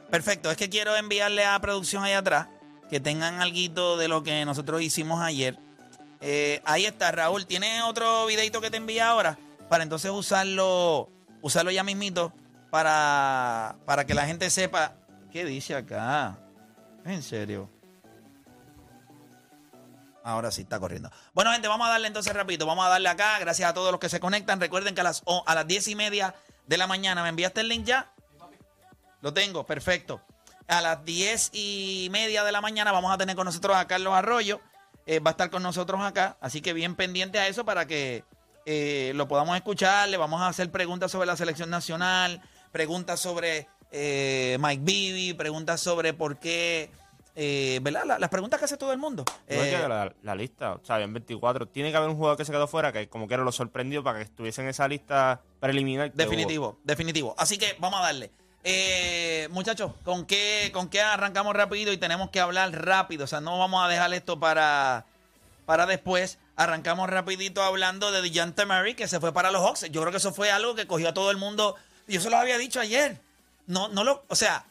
Perfecto, 0.09 0.49
es 0.49 0.57
que 0.57 0.69
quiero 0.69 0.95
enviarle 0.95 1.45
a 1.45 1.59
producción 1.59 2.03
ahí 2.03 2.13
atrás 2.13 2.47
que 2.89 2.99
tengan 2.99 3.41
algo 3.41 3.97
de 3.97 4.07
lo 4.07 4.23
que 4.23 4.45
nosotros 4.45 4.81
hicimos 4.81 5.21
ayer. 5.21 5.57
Eh, 6.21 6.61
ahí 6.65 6.85
está, 6.85 7.11
Raúl. 7.11 7.45
¿Tiene 7.45 7.81
otro 7.83 8.25
videito 8.25 8.61
que 8.61 8.71
te 8.71 8.77
envía 8.77 9.09
ahora? 9.09 9.37
Para 9.69 9.83
entonces 9.83 10.11
usarlo, 10.11 11.09
usarlo 11.41 11.71
ya 11.71 11.83
mismito 11.83 12.33
para, 12.69 13.75
para 13.85 14.05
que 14.05 14.13
la 14.13 14.25
gente 14.25 14.49
sepa 14.49 14.95
qué 15.31 15.45
dice 15.45 15.75
acá. 15.75 16.37
En 17.05 17.21
serio. 17.21 17.69
Ahora 20.23 20.51
sí 20.51 20.61
está 20.61 20.79
corriendo. 20.79 21.09
Bueno, 21.33 21.51
gente, 21.51 21.67
vamos 21.67 21.87
a 21.87 21.91
darle 21.91 22.07
entonces 22.07 22.33
rapidito. 22.33 22.65
Vamos 22.65 22.85
a 22.85 22.89
darle 22.89 23.07
acá. 23.07 23.39
Gracias 23.39 23.69
a 23.69 23.73
todos 23.73 23.91
los 23.91 23.99
que 23.99 24.09
se 24.09 24.19
conectan. 24.19 24.59
Recuerden 24.59 24.93
que 24.95 25.01
a 25.01 25.05
las, 25.05 25.23
a 25.45 25.55
las 25.55 25.67
diez 25.67 25.87
y 25.87 25.95
media 25.95 26.35
de 26.65 26.77
la 26.77 26.87
mañana 26.87 27.23
me 27.23 27.29
enviaste 27.29 27.61
el 27.61 27.69
link 27.69 27.85
ya. 27.85 28.11
Lo 29.21 29.33
tengo, 29.33 29.65
perfecto. 29.65 30.21
A 30.67 30.81
las 30.81 31.03
diez 31.05 31.49
y 31.53 32.09
media 32.11 32.43
de 32.43 32.51
la 32.51 32.61
mañana 32.61 32.91
vamos 32.91 33.11
a 33.13 33.17
tener 33.17 33.35
con 33.35 33.45
nosotros 33.45 33.75
a 33.77 33.87
Carlos 33.87 34.13
Arroyo. 34.13 34.59
Eh, 35.05 35.19
va 35.19 35.29
a 35.29 35.31
estar 35.31 35.49
con 35.49 35.63
nosotros 35.63 36.01
acá. 36.01 36.37
Así 36.41 36.61
que 36.61 36.73
bien 36.73 36.95
pendiente 36.95 37.39
a 37.39 37.47
eso 37.47 37.63
para 37.65 37.87
que 37.87 38.25
eh, 38.65 39.13
lo 39.15 39.27
podamos 39.27 39.55
escuchar. 39.55 40.09
Le 40.09 40.17
vamos 40.17 40.41
a 40.41 40.47
hacer 40.47 40.69
preguntas 40.71 41.11
sobre 41.11 41.25
la 41.25 41.37
selección 41.37 41.69
nacional, 41.69 42.41
preguntas 42.73 43.19
sobre 43.21 43.67
eh, 43.91 44.57
Mike 44.59 44.83
Bibi, 44.83 45.33
preguntas 45.33 45.79
sobre 45.79 46.13
por 46.13 46.37
qué. 46.37 46.91
Eh, 47.39 47.79
¿Verdad? 47.83 48.03
La- 48.05 48.19
las 48.19 48.29
preguntas 48.29 48.59
que 48.59 48.65
hace 48.65 48.77
todo 48.77 48.91
el 48.91 48.97
mundo. 48.97 49.23
No 49.27 49.33
Eh, 49.47 49.77
que 49.81 49.87
la, 49.87 50.13
la 50.23 50.35
lista, 50.35 50.73
o 50.73 50.81
sea, 50.83 50.99
en 50.99 51.13
24. 51.13 51.67
Tiene 51.69 51.91
que 51.91 51.97
haber 51.97 52.09
un 52.09 52.17
jugador 52.17 52.35
que 52.37 52.43
se 52.43 52.51
quedó 52.51 52.67
fuera 52.67 52.91
que 52.91 53.07
como 53.07 53.27
quiera 53.27 53.43
lo 53.43 53.51
sorprendió 53.53 54.03
para 54.03 54.17
que 54.17 54.25
estuviese 54.25 54.61
en 54.63 54.67
esa 54.67 54.87
lista 54.89 55.41
preliminar. 55.61 56.11
que 56.11 56.17
Definitivo, 56.17 56.79
definitivo. 56.83 57.35
Así 57.37 57.57
que 57.57 57.77
vamos 57.79 57.99
a 58.01 58.03
darle. 58.03 58.31
Eh, 58.63 59.47
muchachos, 59.51 59.93
¿con 60.03 60.25
qué, 60.25 60.71
¿con 60.73 60.89
qué 60.89 61.01
arrancamos 61.01 61.55
rápido 61.55 61.93
y 61.93 61.97
tenemos 61.97 62.29
que 62.29 62.39
hablar 62.39 62.71
rápido? 62.71 63.23
O 63.25 63.27
sea, 63.27 63.39
no 63.39 63.57
vamos 63.57 63.83
a 63.83 63.87
dejar 63.87 64.13
esto 64.13 64.39
para, 64.39 65.05
para 65.65 65.85
después. 65.85 66.37
Arrancamos 66.55 67.09
rapidito 67.09 67.61
hablando 67.63 68.11
de 68.11 68.21
DeJounte 68.21 68.65
Murray, 68.65 68.95
que 68.95 69.07
se 69.07 69.19
fue 69.19 69.31
para 69.31 69.51
los 69.51 69.61
Hawks. 69.61 69.91
Yo 69.91 70.01
creo 70.01 70.11
que 70.11 70.17
eso 70.17 70.33
fue 70.33 70.51
algo 70.51 70.75
que 70.75 70.87
cogió 70.87 71.09
a 71.09 71.13
todo 71.13 71.31
el 71.31 71.37
mundo. 71.37 71.75
Yo 72.07 72.19
se 72.19 72.29
lo 72.29 72.37
había 72.37 72.57
dicho 72.57 72.79
ayer. 72.79 73.19
No, 73.67 73.87
no 73.89 74.03
lo, 74.03 74.23
o 74.27 74.35
sea, 74.35 74.65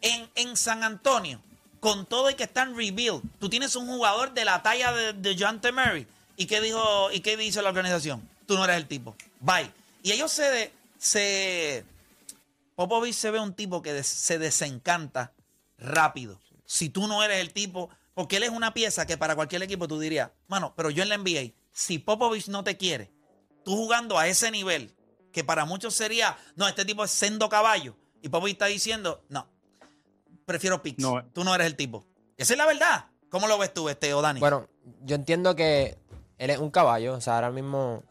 en, 0.00 0.28
en 0.34 0.56
San 0.56 0.84
Antonio, 0.84 1.40
con 1.80 2.04
todo 2.06 2.30
y 2.30 2.34
que 2.34 2.44
está 2.44 2.62
en 2.62 3.22
tú 3.38 3.48
tienes 3.48 3.74
un 3.76 3.86
jugador 3.86 4.32
de 4.34 4.44
la 4.44 4.62
talla 4.62 4.92
de, 4.92 5.12
de 5.14 5.36
John. 5.38 5.60
Murray. 5.72 6.06
¿Y 6.36 6.46
qué 6.46 6.60
dijo, 6.60 7.10
y 7.12 7.20
qué 7.20 7.36
dice 7.36 7.62
la 7.62 7.68
organización? 7.68 8.28
Tú 8.46 8.56
no 8.56 8.64
eres 8.64 8.76
el 8.76 8.86
tipo. 8.86 9.16
Bye. 9.40 9.70
Y 10.02 10.12
ellos 10.12 10.32
se, 10.32 10.72
se 10.98 11.84
Popovich 12.74 13.14
se 13.14 13.30
ve 13.30 13.40
un 13.40 13.54
tipo 13.54 13.82
que 13.82 13.92
des- 13.92 14.06
se 14.06 14.38
desencanta 14.38 15.32
rápido. 15.78 16.40
Si 16.64 16.88
tú 16.88 17.06
no 17.06 17.22
eres 17.22 17.38
el 17.40 17.52
tipo, 17.52 17.90
porque 18.14 18.36
él 18.38 18.42
es 18.44 18.50
una 18.50 18.72
pieza 18.74 19.06
que 19.06 19.16
para 19.18 19.34
cualquier 19.36 19.62
equipo 19.62 19.86
tú 19.88 19.98
dirías, 19.98 20.30
mano, 20.48 20.72
pero 20.76 20.90
yo 20.90 21.02
en 21.02 21.08
la 21.10 21.16
NBA, 21.16 21.52
si 21.72 21.98
Popovich 21.98 22.48
no 22.48 22.64
te 22.64 22.76
quiere, 22.76 23.10
tú 23.64 23.76
jugando 23.76 24.18
a 24.18 24.26
ese 24.28 24.50
nivel, 24.50 24.94
que 25.32 25.44
para 25.44 25.64
muchos 25.64 25.94
sería, 25.94 26.36
no, 26.56 26.66
este 26.68 26.84
tipo 26.84 27.04
es 27.04 27.10
sendo 27.10 27.48
caballo, 27.48 27.96
y 28.22 28.28
Popovich 28.28 28.54
está 28.54 28.66
diciendo, 28.66 29.22
no, 29.28 29.48
prefiero 30.46 30.82
picks. 30.82 31.02
No. 31.02 31.24
Tú 31.32 31.44
no 31.44 31.54
eres 31.54 31.66
el 31.66 31.76
tipo. 31.76 32.06
Esa 32.36 32.54
es 32.54 32.58
la 32.58 32.66
verdad. 32.66 33.06
¿Cómo 33.28 33.48
lo 33.48 33.58
ves 33.58 33.74
tú, 33.74 33.88
este, 33.88 34.14
Odani? 34.14 34.40
Bueno, 34.40 34.68
yo 35.02 35.16
entiendo 35.16 35.56
que 35.56 35.98
él 36.38 36.50
es 36.50 36.58
un 36.58 36.70
caballo, 36.70 37.14
o 37.14 37.20
sea, 37.20 37.34
ahora 37.36 37.50
mismo 37.50 38.04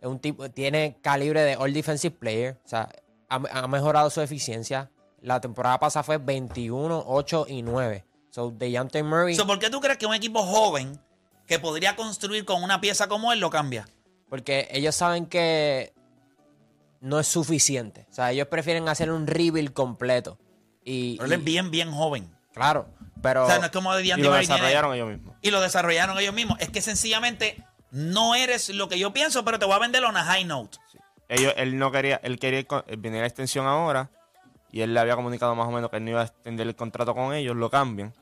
es 0.00 0.08
un 0.08 0.18
tipo, 0.18 0.50
tiene 0.50 0.98
calibre 1.00 1.42
de 1.42 1.56
All 1.56 1.72
Defensive 1.72 2.16
Player, 2.16 2.58
o 2.64 2.68
sea, 2.68 2.88
ha, 3.34 3.58
ha 3.64 3.68
mejorado 3.68 4.10
su 4.10 4.20
eficiencia. 4.20 4.90
La 5.20 5.40
temporada 5.40 5.78
pasada 5.80 6.02
fue 6.02 6.18
21, 6.18 7.04
8 7.06 7.46
y 7.48 7.62
9. 7.62 8.04
So, 8.30 8.50
DeJounte 8.50 9.02
Murray, 9.02 9.34
So, 9.36 9.46
¿Por 9.46 9.58
qué 9.58 9.70
tú 9.70 9.80
crees 9.80 9.96
que 9.96 10.06
un 10.06 10.14
equipo 10.14 10.42
joven 10.42 11.00
que 11.46 11.58
podría 11.58 11.94
construir 11.96 12.44
con 12.44 12.62
una 12.62 12.80
pieza 12.80 13.06
como 13.08 13.32
él 13.32 13.40
lo 13.40 13.50
cambia? 13.50 13.88
porque 14.28 14.66
ellos 14.72 14.96
saben 14.96 15.26
que 15.26 15.92
no 17.00 17.20
es 17.20 17.28
suficiente. 17.28 18.06
O 18.10 18.14
sea, 18.14 18.32
ellos 18.32 18.48
prefieren 18.48 18.88
hacer 18.88 19.12
un 19.12 19.26
rebuild 19.28 19.72
completo. 19.72 20.38
Y, 20.84 21.16
Pero 21.18 21.26
él 21.26 21.32
es 21.34 21.44
bien, 21.44 21.70
bien 21.70 21.92
joven. 21.92 22.34
Claro, 22.52 22.88
pero... 23.22 23.44
O 23.44 23.46
sea, 23.46 23.58
no 23.60 23.66
es 23.66 23.70
como 23.70 23.94
de 23.94 24.02
Y 24.04 24.08
lo 24.08 24.16
tiene- 24.16 24.38
desarrollaron 24.38 24.94
ellos 24.94 25.08
mismos. 25.08 25.36
y 25.40 25.50
lo 25.52 25.60
desarrollaron 25.60 26.18
ellos 26.18 26.34
mismos. 26.34 26.58
Es 26.60 26.70
que 26.70 26.80
sencillamente 26.82 27.64
no 27.92 28.34
eres 28.34 28.68
lo 28.70 28.88
que 28.88 28.98
yo 28.98 29.12
pienso, 29.12 29.44
pero 29.44 29.58
te 29.60 29.66
voy 29.66 29.74
a 29.74 29.78
venderlo 29.78 30.08
a 30.08 30.24
high 30.24 30.44
note. 30.44 30.78
Ellos, 31.28 31.54
él 31.56 31.78
no 31.78 31.90
quería, 31.90 32.20
él 32.22 32.38
quería 32.38 32.60
ir 32.60 32.66
con- 32.66 32.84
él 32.86 32.96
venía 32.98 33.20
la 33.20 33.26
extensión 33.26 33.66
ahora 33.66 34.10
y 34.70 34.80
él 34.82 34.92
le 34.92 35.00
había 35.00 35.16
comunicado 35.16 35.54
más 35.54 35.66
o 35.66 35.70
menos 35.70 35.90
que 35.90 35.96
él 35.96 36.04
no 36.04 36.10
iba 36.10 36.20
a 36.20 36.24
extender 36.24 36.66
el 36.66 36.76
contrato 36.76 37.14
con 37.14 37.32
ellos, 37.34 37.56
lo 37.56 37.70
cambian. 37.70 38.12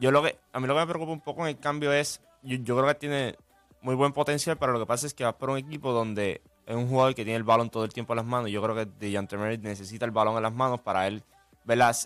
Yo 0.00 0.10
lo 0.10 0.22
que, 0.22 0.38
a 0.52 0.60
mí 0.60 0.66
lo 0.66 0.74
que 0.74 0.80
me 0.80 0.86
preocupa 0.86 1.12
un 1.12 1.20
poco 1.20 1.42
en 1.42 1.48
el 1.48 1.58
cambio 1.58 1.92
es, 1.92 2.20
yo, 2.42 2.56
yo 2.56 2.76
creo 2.76 2.88
que 2.88 2.94
tiene 2.94 3.36
muy 3.82 3.94
buen 3.94 4.12
potencial, 4.12 4.56
pero 4.58 4.72
lo 4.72 4.80
que 4.80 4.86
pasa 4.86 5.06
es 5.06 5.14
que 5.14 5.24
va 5.24 5.36
por 5.36 5.50
un 5.50 5.58
equipo 5.58 5.92
donde 5.92 6.40
es 6.66 6.76
un 6.76 6.88
jugador 6.88 7.14
que 7.14 7.24
tiene 7.24 7.36
el 7.36 7.44
balón 7.44 7.70
todo 7.70 7.84
el 7.84 7.92
tiempo 7.92 8.12
en 8.12 8.18
las 8.18 8.26
manos. 8.26 8.50
Yo 8.50 8.62
creo 8.62 8.74
que 8.74 8.86
DeJounte 8.86 9.36
Murray 9.36 9.58
necesita 9.58 10.04
el 10.04 10.10
balón 10.10 10.36
en 10.36 10.42
las 10.42 10.52
manos 10.52 10.80
para 10.80 11.06
él. 11.06 11.22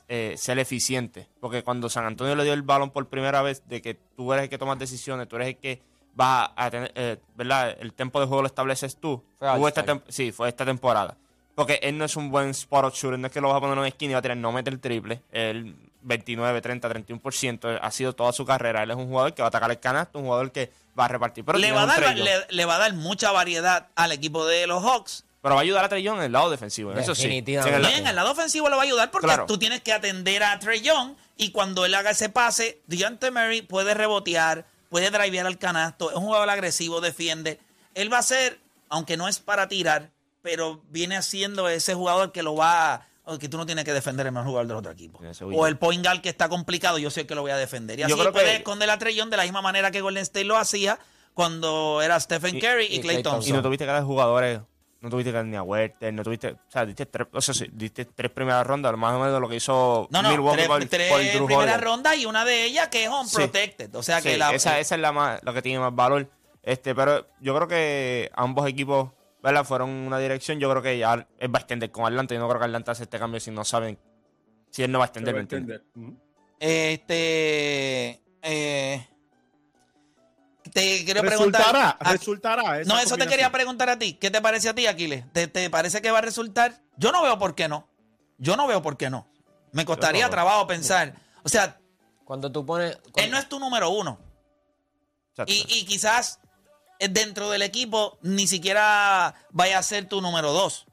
Eh, 0.09 0.35
ser 0.37 0.59
eficiente. 0.59 1.29
Porque 1.41 1.63
cuando 1.63 1.89
San 1.89 2.05
Antonio 2.05 2.35
le 2.35 2.43
dio 2.45 2.53
el 2.53 2.63
balón 2.63 2.91
por 2.91 3.09
primera 3.09 3.43
vez, 3.43 3.67
de 3.69 3.81
que 3.81 3.95
tú 3.95 4.33
eres 4.33 4.45
el 4.45 4.51
que 4.51 4.59
tomas 4.59 4.79
decisiones, 4.79 5.29
tú 5.29 5.37
eres 5.37 5.49
el 5.49 5.57
que 5.59 5.81
vas 6.15 6.51
a 6.57 6.71
tener, 6.71 6.93
eh, 6.95 7.17
¿verdad? 7.37 7.77
El 7.81 7.93
tiempo 7.93 8.21
de 8.21 8.27
juego 8.27 8.43
lo 8.43 8.47
estableces 8.47 8.97
tú. 8.97 9.23
Fue 9.39 9.69
esta 9.69 10.01
sí, 10.09 10.33
fue 10.33 10.49
esta 10.49 10.65
temporada. 10.65 11.17
Porque 11.55 11.79
él 11.83 11.99
no 11.99 12.05
es 12.07 12.17
un 12.17 12.31
buen 12.31 12.49
spot 12.51 12.95
shooter, 12.95 13.19
no 13.19 13.27
es 13.27 13.33
que 13.33 13.41
lo 13.41 13.49
vas 13.49 13.59
a 13.59 13.61
poner 13.61 13.75
en 13.75 13.79
una 13.81 13.89
esquina 13.89 14.13
y 14.13 14.15
va 14.15 14.19
a 14.21 14.23
tener 14.23 14.39
no 14.39 14.53
mete 14.53 14.71
el 14.71 14.81
triple. 14.81 15.21
El 15.33 15.77
29, 16.01 16.61
30, 16.61 16.89
31% 16.89 17.79
ha 17.81 17.91
sido 17.91 18.15
toda 18.15 18.33
su 18.33 18.45
carrera. 18.47 18.83
Él 18.83 18.91
es 18.91 18.97
un 18.97 19.07
jugador 19.09 19.35
que 19.35 19.43
va 19.43 19.47
a 19.47 19.51
atacar 19.51 19.71
el 19.71 19.79
canasto, 19.79 20.19
un 20.19 20.25
jugador 20.25 20.51
que 20.51 20.73
va 20.99 21.05
a 21.05 21.09
repartir. 21.09 21.45
Pero, 21.45 21.59
Le 21.59 21.71
va, 21.73 21.83
a 21.83 21.87
dar, 21.87 21.97
Trae 21.99 22.17
Young. 22.17 22.25
le, 22.25 22.33
le 22.49 22.65
va 22.65 22.77
a 22.77 22.79
dar 22.79 22.95
mucha 22.95 23.31
variedad 23.33 23.89
al 23.95 24.13
equipo 24.13 24.47
de 24.47 24.67
los 24.67 24.83
Hawks. 24.83 25.25
Pero 25.43 25.57
va 25.57 25.61
a 25.61 25.65
ayudar 25.65 25.85
a 25.85 25.89
Trey 25.89 26.03
Young 26.05 26.19
en 26.19 26.25
el 26.25 26.33
lado 26.33 26.51
defensivo. 26.51 26.93
Eso 26.93 27.15
sí. 27.17 27.25
En 27.27 27.33
el- 27.49 27.81
Bien, 27.87 28.15
lado 28.15 28.31
ofensivo 28.31 28.69
le 28.69 28.77
va 28.77 28.83
a 28.83 28.85
ayudar 28.85 29.11
porque 29.11 29.27
Claro. 29.27 29.47
tú 29.47 29.59
tienes 29.59 29.81
que 29.83 29.93
atender 29.93 30.43
a 30.45 30.57
Trey 30.61 30.81
Young 30.83 31.15
y 31.37 31.51
cuando 31.51 31.85
él 31.85 31.95
haga 31.97 32.11
ese 32.11 32.29
pase, 32.29 32.81
DeJounte 32.87 33.31
Murray 33.33 33.61
puede 33.63 33.93
rebotear, 33.93 34.65
puede 34.93 35.11
drivear 35.11 35.47
al 35.47 35.59
canasto, 35.59 36.11
es 36.11 36.17
un 36.17 36.25
jugador 36.25 36.51
agresivo, 36.51 37.01
defiende. 37.01 37.59
Él 37.95 38.13
va 38.13 38.19
a 38.19 38.23
ser, 38.23 38.61
aunque 38.91 39.17
no 39.17 39.27
es 39.27 39.39
para 39.39 39.67
tirar, 39.67 40.11
pero 40.43 40.83
viene 40.91 41.17
haciendo 41.17 41.67
ese 41.71 41.95
jugador 41.95 42.31
que 42.31 42.43
lo 42.43 42.55
va 42.55 43.07
o 43.25 43.39
que 43.39 43.49
tú 43.49 43.57
no 43.57 43.65
tienes 43.65 43.87
que 43.87 43.95
defender 43.95 44.27
el 44.27 44.33
mejor 44.33 44.49
jugador 44.49 44.67
del 44.69 44.77
otro 44.77 44.93
equipo. 44.93 45.19
O 45.41 45.67
el 45.67 45.79
point 45.79 46.05
guard 46.05 46.21
que 46.21 46.29
está 46.29 46.51
complicado, 46.51 46.99
yo 46.99 47.11
sé 47.11 47.27
que 47.27 47.35
lo 47.35 47.41
voy 47.41 47.53
a 47.53 47.57
defender. 47.57 47.99
Y 48.01 48.03
así 48.03 48.13
puede 48.33 48.57
esconder 48.57 48.91
a 48.91 48.99
Young 48.99 49.31
de 49.31 49.39
la 49.39 49.45
misma 49.45 49.63
manera 49.63 49.91
que 49.91 50.03
Golden 50.03 50.23
State 50.25 50.45
lo 50.45 50.59
hacía 50.59 50.99
cuando 51.33 52.03
era 52.03 52.21
Stephen 52.21 52.57
Y- 52.57 52.61
Curry 52.61 52.85
y, 52.85 52.97
y 52.97 53.01
Clay 53.01 53.15
Klay 53.17 53.23
Thompson. 53.23 53.49
Y 53.49 53.53
no 53.57 53.63
tuviste 53.63 53.87
que 53.87 53.93
dar 53.93 54.05
jugadores, 54.05 54.61
no 55.03 55.11
tuviste 55.11 55.31
que 55.31 55.37
dar 55.37 55.45
ni 55.45 55.57
a 55.57 55.63
Werther, 55.63 56.15
no 56.15 56.23
tuviste, 56.23 56.53
o 56.53 56.59
sea, 56.69 56.87
diste 56.87 57.07
tres, 57.07 57.27
o 57.33 57.41
sea, 57.41 57.53
sí, 57.53 57.67
diste 57.73 58.05
tres 58.05 58.31
primeras 58.31 58.65
rondas, 58.65 58.97
más 58.97 59.15
o 59.15 59.19
menos 59.19 59.41
lo 59.41 59.49
que 59.49 59.57
hizo 59.57 60.07
No, 60.11 60.23
no, 60.23 60.31
Milwaukee 60.31 60.59
tres, 60.59 60.69
por, 60.69 60.85
tres 60.87 61.43
primeras 61.43 61.81
rondas 61.81 62.17
y 62.17 62.25
una 62.25 62.45
de 62.45 62.65
ellas 62.65 62.89
que 62.89 63.05
es 63.05 63.11
unprotected. 63.11 63.95
O 63.97 64.03
sea 64.03 64.23
que 64.23 64.33
Sí, 64.33 64.39
la, 64.39 64.55
esa, 64.55 64.79
esa 64.79 64.95
es 64.95 65.01
la 65.01 65.11
más, 65.13 65.43
la 65.43 65.53
que 65.53 65.61
tiene 65.61 65.81
más 65.81 65.95
valor. 65.95 66.31
Este, 66.63 66.95
pero 66.95 67.27
yo 67.41 67.55
creo 67.57 67.67
que 67.67 68.31
ambos 68.35 68.69
equipos, 68.69 69.11
¿verdad? 69.43 69.65
Fueron 69.65 69.91
en 69.91 70.07
una 70.07 70.21
dirección. 70.21 70.61
Yo 70.61 70.71
creo 70.71 70.83
que 70.83 70.97
ya 70.97 71.27
él 71.39 71.55
va 71.55 71.59
a 71.59 71.63
extender 71.63 71.91
con 71.91 72.07
Atlanta. 72.07 72.35
Yo 72.35 72.41
no 72.41 72.49
creo 72.49 72.61
que 72.61 72.67
Atlanta 72.67 72.93
hace 72.93 73.03
este 73.03 73.19
cambio 73.19 73.41
si 73.41 73.51
no 73.51 73.65
saben 73.65 73.99
si 74.71 74.83
él 74.83 74.93
no 74.93 74.99
va 75.01 75.05
a 75.05 75.09
extender. 75.09 75.35
va 75.35 75.41
a. 75.41 76.13
Este. 76.61 78.21
eh, 78.43 79.07
te 80.73 81.05
quiero 81.05 81.21
preguntar. 81.23 81.61
Resultará, 81.63 81.97
Ah, 82.01 82.13
resultará. 82.13 82.81
esa 82.81 82.93
no, 82.93 82.99
eso 83.01 83.17
te 83.17 83.27
quería 83.27 83.51
preguntar 83.53 83.89
a 83.91 83.99
ti. 83.99 84.15
¿Qué 84.15 84.31
te 84.31 84.41
parece 84.41 84.69
a 84.69 84.75
ti, 84.75 84.87
Aquiles? 84.87 85.25
¿Te, 85.33 85.47
te 85.49 85.69
parece 85.71 86.01
que 86.03 86.11
va 86.11 86.19
a 86.19 86.23
resultar? 86.23 86.81
Yo 86.97 87.13
no 87.13 87.23
veo 87.23 87.39
por 87.39 87.55
qué 87.55 87.69
no. 87.69 87.89
Yo 88.39 88.57
no 88.57 88.67
veo 88.67 88.83
por 88.83 88.97
qué 88.97 89.11
no. 89.11 89.29
Me 89.73 89.85
costaría 89.85 90.25
no. 90.25 90.31
trabajo 90.31 90.67
pensar. 90.67 91.15
O 91.45 91.49
sea, 91.49 91.79
Cuando 92.25 92.51
tú 92.53 92.65
pones... 92.67 92.99
él 93.17 93.31
no 93.31 93.39
es 93.39 93.49
tu 93.49 93.59
número 93.59 93.91
uno. 93.91 94.19
Y, 95.47 95.65
y 95.69 95.85
quizás 95.87 96.41
eh, 96.99 97.09
dentro 97.09 97.49
del 97.51 97.63
equipo 97.63 98.19
ni 98.23 98.47
siquiera 98.47 99.35
vaya 99.51 99.79
a 99.79 99.83
ser 99.83 100.07
tu 100.07 100.21
número 100.21 100.53
dos. 100.53 100.87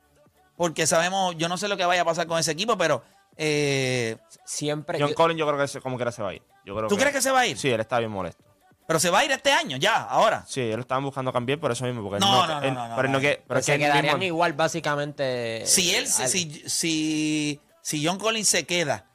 porque 0.56 0.88
sabemos, 0.88 1.36
yo 1.38 1.50
no 1.50 1.58
sé 1.58 1.68
lo 1.68 1.78
que 1.78 1.86
vaya 1.86 2.02
a 2.02 2.06
pasar 2.06 2.28
con 2.28 2.40
ese 2.40 2.52
equipo, 2.52 2.78
pero 2.78 3.04
eh, 3.38 4.18
Siempre. 4.46 5.00
John 5.00 5.10
yo- 5.10 5.16
Collins 5.16 5.40
yo 5.40 5.48
creo 5.48 5.66
que 5.66 5.82
como 5.82 5.96
quiera 5.98 6.12
se 6.12 6.22
va 6.22 6.30
a 6.30 6.34
ir. 6.34 6.42
Yo 6.66 6.76
creo 6.76 6.88
¿tú 6.90 6.98
crees 6.98 7.14
que 7.14 7.22
se 7.22 7.32
va 7.32 7.42
a 7.42 7.48
ir? 7.48 7.58
Sí, 7.58 7.70
él 7.70 7.80
está 7.80 8.00
bien 8.00 8.12
molesto. 8.12 8.44
Pero 8.90 9.00
se 9.00 9.12
va 9.12 9.20
a 9.20 9.24
ir 9.26 9.30
este 9.30 9.52
año, 9.52 9.78
ya, 9.78 10.02
ahora. 10.02 10.44
Sí, 10.48 10.62
él 10.62 10.74
lo 10.78 10.82
estaban 10.82 11.04
buscando 11.04 11.32
cambiar 11.32 11.60
por 11.60 11.72
eso 11.72 11.86
mismo. 11.86 12.02
Porque 12.02 12.20
No, 12.20 12.48
no, 12.48 12.60
no, 12.60 12.68
él- 12.68 12.74
no, 12.74 12.88
no, 12.88 12.96
pero 12.96 13.08
no. 13.08 13.20
pero 13.48 13.62
se 13.62 13.74
que 13.74 13.78
quedarían 13.78 14.16
mismo- 14.18 14.24
igual, 14.26 14.54
básicamente. 14.54 15.62
Si 15.68 15.94
él, 15.94 16.08
si, 16.08 16.28
si, 16.28 16.64
si, 16.68 17.62
si 17.84 18.04
John 18.04 18.18
Collins 18.18 18.48
se 18.50 18.66
queda, 18.66 19.06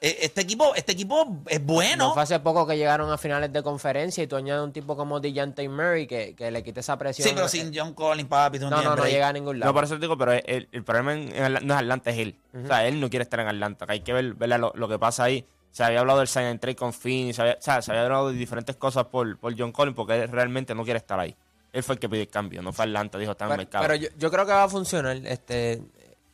eh, 0.00 0.16
este 0.22 0.40
equipo, 0.40 0.74
este 0.76 0.92
equipo 0.92 1.42
es 1.46 1.62
bueno. 1.62 2.06
No 2.08 2.14
fue 2.14 2.22
hace 2.22 2.40
poco 2.40 2.66
que 2.66 2.78
llegaron 2.78 3.12
a 3.12 3.18
finales 3.18 3.52
de 3.52 3.62
conferencia 3.62 4.24
y 4.24 4.26
tú 4.26 4.36
añades 4.36 4.64
un 4.64 4.72
tipo 4.72 4.96
como 4.96 5.20
DeJounte 5.20 5.68
Murray 5.68 6.06
que, 6.06 6.34
que 6.34 6.50
le 6.50 6.62
quite 6.62 6.80
esa 6.80 6.96
presión. 6.96 7.28
sí, 7.28 7.34
pero 7.34 7.48
sin 7.48 7.70
John 7.74 7.92
Collins, 7.92 8.30
papi, 8.30 8.58
tú 8.58 8.70
no, 8.70 8.82
No, 8.82 8.96
no, 8.96 9.04
llega 9.04 9.28
a 9.28 9.32
ningún 9.34 9.58
lado. 9.60 9.68
No, 9.70 9.74
por 9.74 9.84
eso 9.84 9.96
te 9.96 10.00
digo, 10.00 10.16
pero 10.16 10.32
el, 10.32 10.70
el 10.72 10.84
problema 10.84 11.12
en, 11.12 11.34
en 11.36 11.52
no 11.66 11.74
es 11.74 11.80
Atlanta, 11.80 12.08
es 12.10 12.16
él. 12.18 12.38
O 12.64 12.66
sea, 12.66 12.86
él 12.86 12.98
no 12.98 13.10
quiere 13.10 13.24
estar 13.24 13.40
en 13.40 13.48
Atlanta. 13.48 13.84
que 13.84 13.92
hay 13.92 14.00
que 14.00 14.14
ver, 14.14 14.32
ver 14.32 14.58
lo, 14.58 14.72
lo 14.74 14.88
que 14.88 14.98
pasa 14.98 15.24
ahí. 15.24 15.44
Se 15.70 15.84
había 15.84 16.00
hablado 16.00 16.18
del 16.20 16.28
sign 16.28 16.44
and 16.46 16.60
trade 16.60 16.76
con 16.76 16.92
Finn, 16.92 17.32
se 17.34 17.42
había, 17.42 17.54
o 17.54 17.62
sea, 17.62 17.80
se 17.82 17.90
había 17.92 18.04
hablado 18.04 18.30
de 18.32 18.34
diferentes 18.38 18.74
cosas 18.76 19.04
por, 19.06 19.38
por 19.38 19.56
John 19.58 19.70
Collins 19.72 19.94
porque 19.96 20.22
él 20.22 20.28
realmente 20.28 20.74
no 20.74 20.84
quiere 20.84 20.98
estar 20.98 21.18
ahí. 21.20 21.34
Él 21.72 21.82
fue 21.82 21.94
el 21.94 21.98
que 22.00 22.08
pidió 22.08 22.22
el 22.22 22.28
cambio, 22.28 22.62
no 22.62 22.72
fue 22.72 22.86
Atlanta, 22.86 23.18
dijo, 23.18 23.32
está 23.32 23.44
en 23.44 23.50
el 23.52 23.56
mercado. 23.58 23.84
pero 23.86 23.94
yo, 23.96 24.08
yo 24.16 24.30
creo 24.30 24.46
que 24.46 24.52
va 24.52 24.64
a 24.64 24.68
funcionar. 24.68 25.16
Este, 25.26 25.82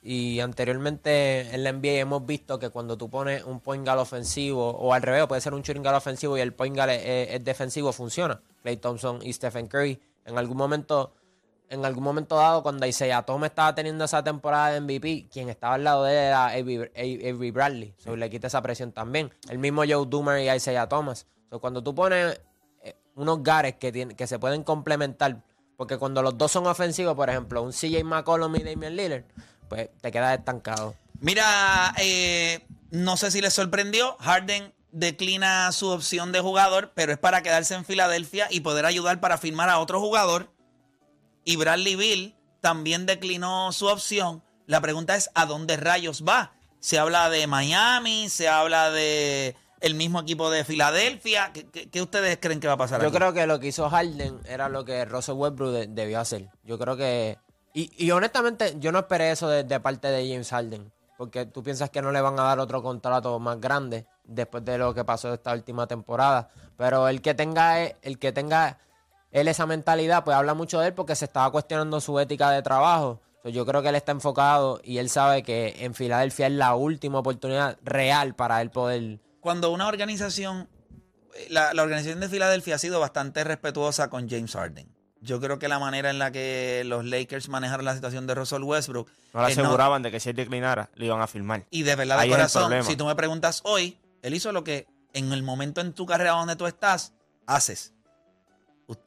y 0.03 0.39
anteriormente 0.41 1.41
en 1.55 1.65
la 1.65 1.73
NBA 1.73 1.99
hemos 2.01 2.25
visto 2.27 2.59
que 2.59 2.71
cuando 2.71 2.97
tú 2.97 3.09
pones 3.11 3.43
un 3.45 3.61
point 3.61 3.85
guard 3.85 3.99
ofensivo, 4.01 4.71
o 4.71 4.93
al 4.93 5.03
revés, 5.03 5.27
puede 5.27 5.41
ser 5.41 5.55
un 5.55 5.63
shooting 5.63 5.83
guard 5.83 5.97
ofensivo 5.97 6.37
y 6.39 6.41
el 6.41 6.53
point 6.53 6.77
guard 6.77 6.91
es, 6.91 7.03
es- 7.05 7.29
es 7.35 7.45
defensivo, 7.45 7.93
funciona. 7.93 8.41
Clay 8.63 8.77
Thompson 8.77 9.19
y 9.23 9.33
Stephen 9.33 9.67
Curry. 9.67 10.01
En 10.27 10.39
algún 10.39 10.57
momento, 10.57 11.13
en 11.71 11.85
algún 11.85 12.05
momento 12.05 12.37
dado, 12.37 12.63
cuando 12.63 12.87
Isaiah 12.87 13.23
Thomas 13.23 13.51
estaba 13.51 13.75
teniendo 13.75 14.05
esa 14.05 14.23
temporada 14.23 14.73
de 14.73 14.81
MVP, 14.81 15.29
quien 15.31 15.49
estaba 15.49 15.75
al 15.75 15.85
lado 15.85 16.05
de 16.05 16.13
él 16.13 16.19
era 16.19 16.47
Avery, 16.49 17.51
Bradley. 17.51 17.95
So, 17.99 18.17
le 18.17 18.31
quita 18.31 18.47
esa 18.47 18.63
presión 18.63 18.93
también. 18.93 19.33
El 19.49 19.59
mismo 19.59 19.83
Joe 19.89 20.07
Doomer 20.07 20.41
y 20.41 20.51
Isaiah 20.51 20.89
Thomas. 20.89 21.27
Cuando 21.61 21.83
tú 21.83 21.95
pones 21.95 22.41
eh, 22.83 22.97
unos 23.15 23.43
gares 23.43 23.77
que, 23.77 24.15
que 24.15 24.27
se 24.27 24.39
pueden 24.39 24.63
complementar. 24.63 25.43
Porque 25.77 25.99
cuando 25.99 26.23
los 26.23 26.39
dos 26.39 26.53
son 26.53 26.67
ofensivos, 26.67 27.15
por 27.15 27.29
ejemplo, 27.31 27.63
un 27.63 27.73
CJ 27.73 28.05
McCollum 28.05 28.55
y 28.57 28.63
Damian 28.63 28.95
Lillard, 28.95 29.25
pues 29.69 29.89
te 30.01 30.13
quedas 30.13 30.39
estancado. 30.39 30.95
Mira, 31.21 31.95
eh, 31.99 32.67
no 32.91 33.17
sé 33.17 33.31
si 33.31 33.41
les 33.41 33.55
sorprendió, 33.55 34.17
Harden 34.21 34.73
declina 34.93 35.73
su 35.73 35.89
opción 35.89 36.31
de 36.31 36.41
jugador, 36.41 36.93
pero 36.95 37.13
es 37.13 37.19
para 37.19 37.43
quedarse 37.43 37.75
en 37.75 37.85
Filadelfia 37.85 38.47
y 38.51 38.61
poder 38.61 38.87
ayudar 38.87 39.21
para 39.21 39.39
firmar 39.39 39.69
a 39.69 39.81
otro 39.81 40.01
jugador. 40.01 40.54
Y 41.45 41.57
Bradley 41.57 41.97
Bill 41.97 42.35
también 42.61 43.07
declinó 43.07 43.73
su 43.73 43.87
opción. 43.87 44.43
La 44.67 44.81
pregunta 44.81 45.15
es, 45.17 45.31
¿a 45.35 45.47
dónde 45.47 45.77
rayos 45.77 46.25
va? 46.27 46.53
Se 46.81 46.99
habla 46.99 47.29
de 47.31 47.47
Miami, 47.47 48.29
se 48.29 48.49
habla 48.49 48.91
de 48.91 49.55
el 49.81 49.95
mismo 49.95 50.21
equipo 50.21 50.51
de 50.51 50.65
Filadelfia. 50.65 51.51
¿Qué, 51.53 51.67
qué- 51.69 51.91
qué 51.91 52.01
ustedes 52.03 52.39
creen 52.41 52.61
que 52.61 52.67
va 52.67 52.75
a 52.75 52.79
pasar 52.79 53.01
Yo 53.03 53.09
aquí? 53.09 53.17
creo 53.19 53.33
que 53.35 53.47
lo 53.47 53.61
que 53.61 53.67
hizo 53.69 53.89
Harden 53.91 54.41
era 54.47 54.69
lo 54.71 54.85
que 54.85 55.05
Russell 55.05 55.35
Westbrook 55.35 55.73
de- 55.73 55.87
debió 55.89 56.21
hacer. 56.21 56.49
Yo 56.65 56.79
creo 56.79 56.97
que... 56.97 57.39
Y, 57.75 57.91
y 58.03 58.11
honestamente, 58.13 58.77
yo 58.79 58.93
no 58.93 59.01
esperé 59.01 59.31
eso 59.33 59.49
de, 59.49 59.65
de 59.65 59.81
parte 59.81 60.09
de 60.09 60.27
James 60.31 60.49
Harden. 60.51 60.91
Porque 61.19 61.45
tú 61.47 61.63
piensas 61.63 61.91
que 61.91 62.01
no 62.03 62.13
le 62.13 62.21
van 62.21 62.39
a 62.41 62.45
dar 62.45 62.59
otro 62.61 62.83
contrato 62.83 63.39
más 63.39 63.61
grande 63.61 64.07
después 64.25 64.65
de 64.65 64.79
lo 64.79 64.95
que 64.95 65.05
pasó 65.05 65.33
esta 65.35 65.53
última 65.53 65.87
temporada. 65.87 66.49
Pero 66.79 67.09
el 67.09 67.21
que 67.21 67.35
tenga, 67.35 67.83
el 67.85 68.19
que 68.19 68.33
tenga 68.33 68.79
él 69.35 69.49
esa 69.49 69.67
mentalidad, 69.67 70.25
pues 70.25 70.37
habla 70.37 70.55
mucho 70.55 70.81
de 70.81 70.87
él 70.89 70.95
porque 70.95 71.15
se 71.17 71.25
estaba 71.27 71.51
cuestionando 71.51 72.01
su 72.01 72.19
ética 72.21 72.51
de 72.51 72.63
trabajo. 72.63 73.21
Yo 73.45 73.67
creo 73.67 73.83
que 73.83 73.91
él 73.91 73.95
está 73.97 74.13
enfocado 74.13 74.81
y 74.83 74.97
él 74.99 75.11
sabe 75.11 75.43
que 75.43 75.75
en 75.81 75.93
Filadelfia 75.95 76.47
es 76.47 76.53
la 76.53 76.75
última 76.77 77.19
oportunidad 77.19 77.77
real 77.83 78.35
para 78.35 78.63
él 78.63 78.71
poder... 78.71 79.19
Cuando 79.41 79.71
una 79.71 79.87
organización, 79.89 80.69
eh, 81.35 81.49
la, 81.51 81.75
la 81.75 81.83
organización 81.83 82.21
de 82.21 82.29
Filadelfia 82.29 82.77
ha 82.77 82.79
sido 82.79 83.01
bastante 83.01 83.45
respetuosa 83.45 84.09
con 84.09 84.31
James 84.31 84.53
Harden. 84.53 84.89
Yo 85.21 85.41
creo 85.41 85.59
que 85.59 85.69
la 85.69 85.79
manera 85.79 86.11
en 86.11 86.19
la 86.19 86.31
que 86.31 86.83
los 86.87 87.05
Lakers 87.05 87.49
manejaron 87.49 87.85
la 87.85 87.95
situación 87.95 88.27
de 88.27 88.35
Russell 88.35 88.63
Westbrook. 88.63 89.09
no 89.33 89.47
le 89.47 89.53
eh, 89.53 89.57
no- 89.57 89.63
aseguraban 89.63 90.03
de 90.03 90.11
que 90.11 90.21
si 90.21 90.29
él 90.31 90.37
declinara, 90.37 90.91
le 90.95 91.07
iban 91.07 91.21
a 91.21 91.27
firmar. 91.27 91.65
y 91.71 91.83
de 91.83 91.97
verdad, 91.97 92.21
de 92.23 92.29
corazón, 92.29 92.85
si 92.85 92.95
tú 92.95 93.05
me 93.07 93.15
preguntas 93.17 93.63
hoy, 93.65 93.99
él 94.23 94.35
hizo 94.35 94.53
lo 94.53 94.63
que 94.65 94.87
en 95.15 95.33
el 95.33 95.43
momento 95.43 95.81
en 95.81 95.93
tu 95.95 96.07
carrera 96.07 96.33
donde 96.33 96.57
tú 96.57 96.67
estás, 96.67 97.15
haces. 97.47 97.94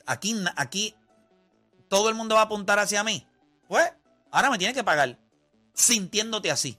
Aquí, 0.05 0.35
aquí 0.55 0.95
todo 1.87 2.09
el 2.09 2.15
mundo 2.15 2.35
va 2.35 2.41
a 2.41 2.45
apuntar 2.45 2.79
hacia 2.79 3.03
mí. 3.03 3.25
Pues, 3.67 3.91
ahora 4.31 4.49
me 4.49 4.57
tienes 4.57 4.75
que 4.75 4.83
pagar 4.83 5.17
sintiéndote 5.73 6.51
así. 6.51 6.77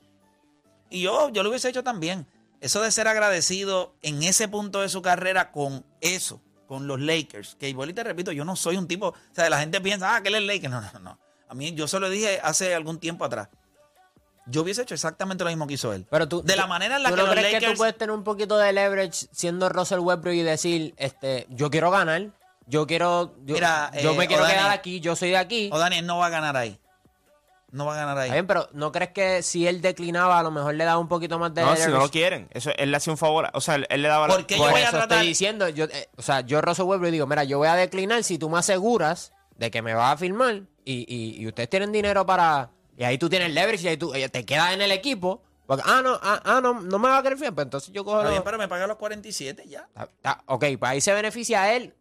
Y 0.91 1.03
yo, 1.03 1.29
yo 1.31 1.43
lo 1.43 1.51
hubiese 1.51 1.69
hecho 1.69 1.85
también. 1.85 2.27
Eso 2.61 2.83
de 2.83 2.91
ser 2.91 3.07
agradecido 3.07 3.95
en 4.03 4.23
ese 4.23 4.49
punto 4.49 4.81
de 4.81 4.89
su 4.89 5.01
carrera 5.01 5.53
con 5.53 5.85
eso, 6.01 6.43
con 6.67 6.87
los 6.87 7.01
Lakers. 7.01 7.57
Que 7.57 7.69
igual 7.69 7.91
y 7.91 7.93
te 7.93 8.03
repito, 8.03 8.33
yo 8.33 8.45
no 8.45 8.57
soy 8.57 8.77
un 8.77 8.89
tipo. 8.89 9.09
O 9.09 9.15
sea, 9.33 9.49
la 9.49 9.61
gente 9.61 9.81
piensa, 9.81 10.17
ah, 10.17 10.23
que 10.23 10.29
él 10.29 10.35
es 10.37 10.43
Lakers. 10.43 10.71
No, 10.71 10.81
no, 10.81 10.99
no. 10.99 11.19
A 11.49 11.55
mí, 11.55 11.73
yo 11.75 11.87
se 11.87 12.01
lo 12.01 12.11
dije 12.11 12.41
hace 12.43 12.75
algún 12.75 12.99
tiempo 12.99 13.25
atrás. 13.25 13.49
Yo 14.47 14.63
hubiese 14.63 14.83
hecho 14.83 14.95
exactamente 14.95 15.45
lo 15.45 15.51
mismo 15.51 15.67
que 15.67 15.75
hizo 15.75 15.93
él. 15.93 16.07
Pero 16.11 16.27
tú, 16.27 16.43
de 16.43 16.57
la 16.57 16.67
manera 16.67 16.97
en 16.97 17.03
la 17.03 17.11
¿tú 17.11 17.17
que 17.17 17.21
no 17.21 17.27
los 17.27 17.37
crees 17.37 17.61
que 17.61 17.67
tú 17.71 17.77
puedes 17.77 17.97
tener 17.97 18.15
un 18.15 18.25
poquito 18.25 18.57
de 18.57 18.73
leverage 18.73 19.29
siendo 19.31 19.69
Russell 19.69 20.01
Westbrook 20.01 20.35
y 20.35 20.43
decir, 20.43 20.95
este, 20.97 21.47
yo 21.51 21.71
quiero 21.71 21.91
ganar, 21.91 22.31
yo 22.69 22.87
quiero, 22.87 23.35
yo, 23.45 23.55
Mira, 23.55 23.91
yo 24.03 24.13
eh, 24.13 24.17
me 24.17 24.27
quiero 24.29 24.45
O'Dani- 24.45 24.53
quedar 24.55 24.71
aquí, 24.71 25.01
yo 25.01 25.17
soy 25.17 25.31
de 25.31 25.37
aquí. 25.39 25.71
O 25.73 25.79
Daniel 25.79 26.07
no 26.07 26.19
va 26.19 26.27
a 26.27 26.31
ganar 26.31 26.57
ahí. 26.57 26.79
No 27.71 27.85
va 27.85 27.93
a 27.95 27.97
ganar 27.97 28.17
ahí. 28.19 28.31
Bien, 28.31 28.47
pero 28.47 28.67
¿no 28.73 28.93
crees 28.93 29.11
que 29.11 29.43
si 29.43 29.67
él 29.67 29.83
declinaba 29.83 30.39
a 30.39 30.43
lo 30.43 30.51
mejor 30.51 30.75
le 30.75 30.85
daba 30.85 30.99
un 30.99 31.09
poquito 31.09 31.39
más 31.39 31.53
de 31.53 31.61
No, 31.63 31.77
si 31.77 31.91
no 31.91 31.99
lo 31.99 32.11
quieren. 32.11 32.49
Eso, 32.53 32.71
él 32.77 32.91
le 32.91 32.97
hacía 32.97 33.13
un 33.13 33.19
favor. 33.19 33.51
O 33.53 33.61
sea, 33.61 33.75
él, 33.75 33.87
él 33.91 34.01
le 34.03 34.09
daba 34.09 34.27
la- 34.29 34.35
¿Por 34.35 34.47
qué 34.47 34.57
yo 34.57 34.63
Por 34.63 34.71
voy 34.73 34.81
a 34.81 34.85
eso 34.85 34.91
tratar? 34.93 35.13
estoy 35.19 35.29
diciendo, 35.29 35.69
yo, 35.69 35.85
eh, 35.85 36.09
o 36.17 36.23
sea, 36.23 36.41
yo 36.41 36.63
Russell 36.63 36.87
Westbrook 36.87 37.11
digo, 37.13 37.27
mira, 37.27 37.45
yo 37.45 37.59
voy 37.59 37.69
a 37.69 37.75
declinar 37.75 38.25
si 38.25 38.39
tú 38.39 38.49
me 38.49 38.59
aseguras 38.59 39.33
de 39.57 39.71
que 39.71 39.83
me 39.83 39.93
vas 39.93 40.15
a 40.15 40.17
firmar 40.17 40.63
y, 40.85 41.05
y- 41.15 41.43
y 41.43 41.47
ustedes 41.47 41.69
tienen 41.69 41.93
dinero 41.93 42.25
para... 42.25 42.71
Y 42.97 43.05
ahí 43.05 43.19
tú 43.19 43.29
tienes 43.29 43.53
leverage 43.53 43.85
y 43.85 43.89
ahí 43.89 43.97
tú 43.99 44.15
eh, 44.15 44.29
te 44.31 44.47
quedas 44.47 44.73
en 44.73 44.81
el 44.81 44.91
equipo. 44.91 45.43
Porque, 45.67 45.83
ah, 45.87 46.01
no, 46.03 46.19
ah, 46.23 46.41
ah, 46.47 46.61
no, 46.63 46.81
no 46.81 46.99
me 46.99 47.11
va 47.11 47.19
a 47.19 47.23
querer 47.23 47.37
firmar, 47.37 47.55
pues 47.55 47.65
entonces 47.67 47.93
yo 47.93 48.03
cojo... 48.03 48.17
Está 48.17 48.25
los- 48.25 48.33
bien, 48.33 48.43
pero 48.45 48.57
me 48.57 48.67
paga 48.69 48.87
los 48.87 48.97
47 48.97 49.65
ya. 49.69 49.87
Está- 49.95 50.43
ok, 50.47 50.65
pues 50.79 50.91
ahí 50.91 51.01
se 51.03 51.13
beneficia 51.13 51.63
a 51.65 51.75
él 51.75 51.85
eh, 51.85 51.93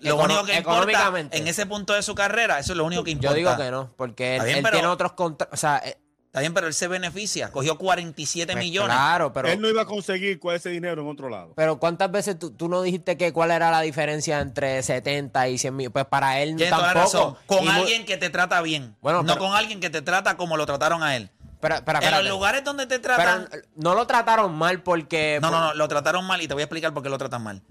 Lo 0.00 0.14
econo- 0.14 0.24
único 0.34 0.44
que 0.44 0.56
importa 0.56 0.78
económicamente. 0.82 1.36
en 1.38 1.48
ese 1.48 1.66
punto 1.66 1.92
de 1.92 2.02
su 2.02 2.14
carrera, 2.14 2.58
eso 2.58 2.72
es 2.72 2.76
lo 2.78 2.84
único 2.84 3.04
que 3.04 3.10
importa. 3.10 3.30
Yo 3.30 3.34
digo 3.36 3.56
que 3.56 3.70
no, 3.70 3.92
porque 3.96 4.30
él, 4.30 4.34
Está 4.36 4.44
bien, 4.46 4.56
él 4.58 4.62
pero- 4.62 4.76
tiene 4.76 4.88
otros 4.88 5.12
contratos. 5.12 5.54
O 5.54 5.56
sea, 5.56 5.78
eh, 5.84 5.98
Está 6.26 6.40
bien, 6.40 6.54
pero 6.54 6.66
él 6.66 6.72
se 6.72 6.88
beneficia. 6.88 7.52
Cogió 7.52 7.76
47 7.76 8.54
pues, 8.54 8.64
millones. 8.64 8.96
Claro, 8.96 9.34
pero, 9.34 9.48
Él 9.48 9.60
no 9.60 9.68
iba 9.68 9.82
a 9.82 9.84
conseguir 9.84 10.40
con 10.40 10.54
ese 10.54 10.70
dinero 10.70 11.02
en 11.02 11.08
otro 11.08 11.28
lado. 11.28 11.52
pero 11.54 11.78
¿cuántas 11.78 12.10
veces 12.10 12.38
tú, 12.38 12.50
tú 12.52 12.70
no 12.70 12.80
dijiste 12.80 13.18
que 13.18 13.34
cuál 13.34 13.50
era 13.50 13.70
la 13.70 13.82
diferencia 13.82 14.40
entre 14.40 14.82
70 14.82 15.46
y 15.48 15.58
100 15.58 15.76
mil? 15.76 15.90
Pues 15.90 16.06
para 16.06 16.40
él 16.40 16.56
Tienes 16.56 16.70
tampoco. 16.70 16.88
toda 16.90 16.94
la 16.94 17.00
razón. 17.02 17.36
Con 17.44 17.64
Y 17.64 17.68
alguien 17.68 18.06
que 18.06 18.16
te 18.16 18.30
trata 18.30 18.62
bien. 18.62 18.96
Bueno, 19.02 19.22
no 19.22 19.34
pero- 19.34 19.44
con 19.46 19.54
alguien 19.54 19.78
que 19.80 19.90
te 19.90 20.00
trata 20.00 20.38
como 20.38 20.56
lo 20.56 20.64
trataron 20.64 21.02
a 21.02 21.16
él. 21.16 21.30
Pero, 21.60 21.76
pero, 21.84 22.00
en 22.00 22.10
los 22.10 22.24
lugares 22.26 22.64
donde 22.64 22.86
te 22.86 22.98
Pero 22.98 23.14
tratan. 23.14 23.48
no 23.76 23.94
lo 23.94 24.06
trataron 24.06 24.54
mal 24.54 24.82
porque. 24.82 25.38
no, 25.42 25.50
no, 25.50 25.60
no, 25.60 25.74
lo 25.74 25.86
trataron 25.86 26.24
mal 26.26 26.40
y 26.40 26.48
te 26.48 26.54
voy 26.54 26.62
a 26.62 26.64
explicar 26.64 26.94
por 26.94 27.02
qué 27.02 27.10
lo 27.10 27.18
tratan 27.18 27.42
mal. 27.42 27.62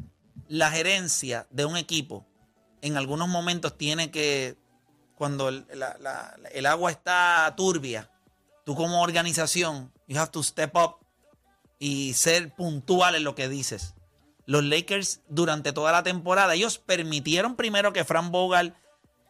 La 0.53 0.69
gerencia 0.69 1.47
de 1.49 1.63
un 1.63 1.77
equipo 1.77 2.25
en 2.81 2.97
algunos 2.97 3.29
momentos 3.29 3.77
tiene 3.77 4.11
que, 4.11 4.57
cuando 5.15 5.47
el, 5.47 5.65
la- 5.73 5.95
la- 5.99 6.35
el 6.51 6.65
agua 6.65 6.91
está 6.91 7.53
turbia, 7.55 8.09
tú 8.65 8.75
como 8.75 9.01
organización, 9.01 9.93
you 10.07 10.19
have 10.19 10.31
to 10.31 10.43
step 10.43 10.75
up 10.75 10.95
y 11.79 12.13
ser 12.15 12.53
puntual 12.53 13.15
en 13.15 13.23
lo 13.23 13.33
que 13.33 13.47
dices. 13.47 13.93
Los 14.45 14.63
Lakers 14.65 15.21
durante 15.29 15.71
toda 15.71 15.93
la 15.93 16.03
temporada, 16.03 16.53
ellos 16.53 16.77
permitieron 16.79 17.55
primero 17.55 17.93
que 17.93 18.03
Frank 18.03 18.29
Vogel 18.31 18.73